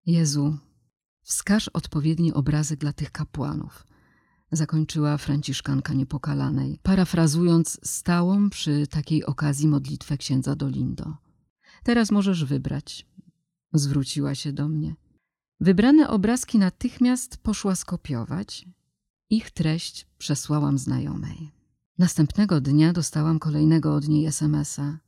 Jezu, 0.07 0.59
wskaż 1.25 1.69
odpowiedni 1.69 2.33
obrazek 2.33 2.79
dla 2.79 2.93
tych 2.93 3.13
kapłanów. 3.13 3.87
Zakończyła 4.53 5.19
Franciszkanka 5.19 5.95
Niepokalanej, 5.95 6.79
parafrazując 6.83 7.81
stałą 7.83 8.51
przy 8.51 8.87
takiej 8.87 9.25
okazji 9.25 9.69
modlitwę 9.69 10.17
księdza 10.17 10.57
Dolindo. 10.57 11.17
Teraz 11.83 12.11
możesz 12.11 12.45
wybrać. 12.45 13.07
Zwróciła 13.73 14.35
się 14.35 14.53
do 14.53 14.69
mnie. 14.69 14.95
Wybrane 15.61 16.09
obrazki 16.09 16.59
natychmiast 16.59 17.37
poszła 17.37 17.77
skopiować. 17.77 18.67
Ich 19.31 19.51
treść 19.51 20.07
przesłałam 20.19 20.79
znajomej. 20.79 21.53
Następnego 21.99 22.61
dnia 22.61 22.93
dostałam 22.93 23.39
kolejnego 23.39 23.95
od 23.95 24.09
niej 24.09 24.27
SMS-a. 24.27 24.99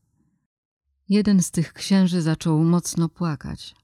Jeden 1.09 1.43
z 1.43 1.51
tych 1.51 1.73
księży 1.73 2.23
zaczął 2.23 2.65
mocno 2.65 3.09
płakać. 3.09 3.75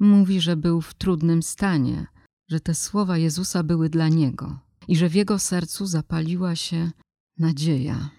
Mówi, 0.00 0.40
że 0.40 0.56
był 0.56 0.80
w 0.80 0.94
trudnym 0.94 1.42
stanie, 1.42 2.06
że 2.50 2.60
te 2.60 2.74
słowa 2.74 3.18
Jezusa 3.18 3.62
były 3.62 3.88
dla 3.88 4.08
niego 4.08 4.58
i 4.88 4.96
że 4.96 5.08
w 5.08 5.14
jego 5.14 5.38
sercu 5.38 5.86
zapaliła 5.86 6.56
się 6.56 6.90
nadzieja. 7.38 8.10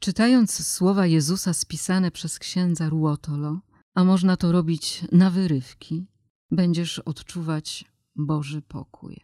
Czytając 0.00 0.66
słowa 0.66 1.06
Jezusa 1.06 1.52
spisane 1.52 2.10
przez 2.10 2.38
księdza 2.38 2.88
Ruotolo, 2.88 3.60
a 3.94 4.04
można 4.04 4.36
to 4.36 4.52
robić 4.52 5.04
na 5.12 5.30
wyrywki, 5.30 6.06
będziesz 6.50 6.98
odczuwać 6.98 7.84
Boży 8.16 8.62
pokój. 8.62 9.20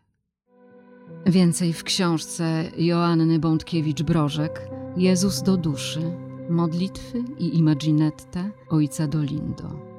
Więcej 1.26 1.72
w 1.72 1.84
książce 1.84 2.70
Joanny 2.78 3.38
Bątkiewicz-Brożek 3.38 4.50
Jezus 4.96 5.42
do 5.42 5.56
duszy, 5.56 6.00
modlitwy 6.50 7.24
i 7.38 7.58
imaginette 7.58 8.50
ojca 8.68 9.06
Dolindo. 9.06 9.95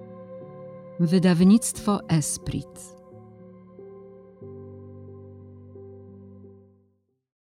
Wydawnictwo 0.99 1.99
Esprit 2.09 2.96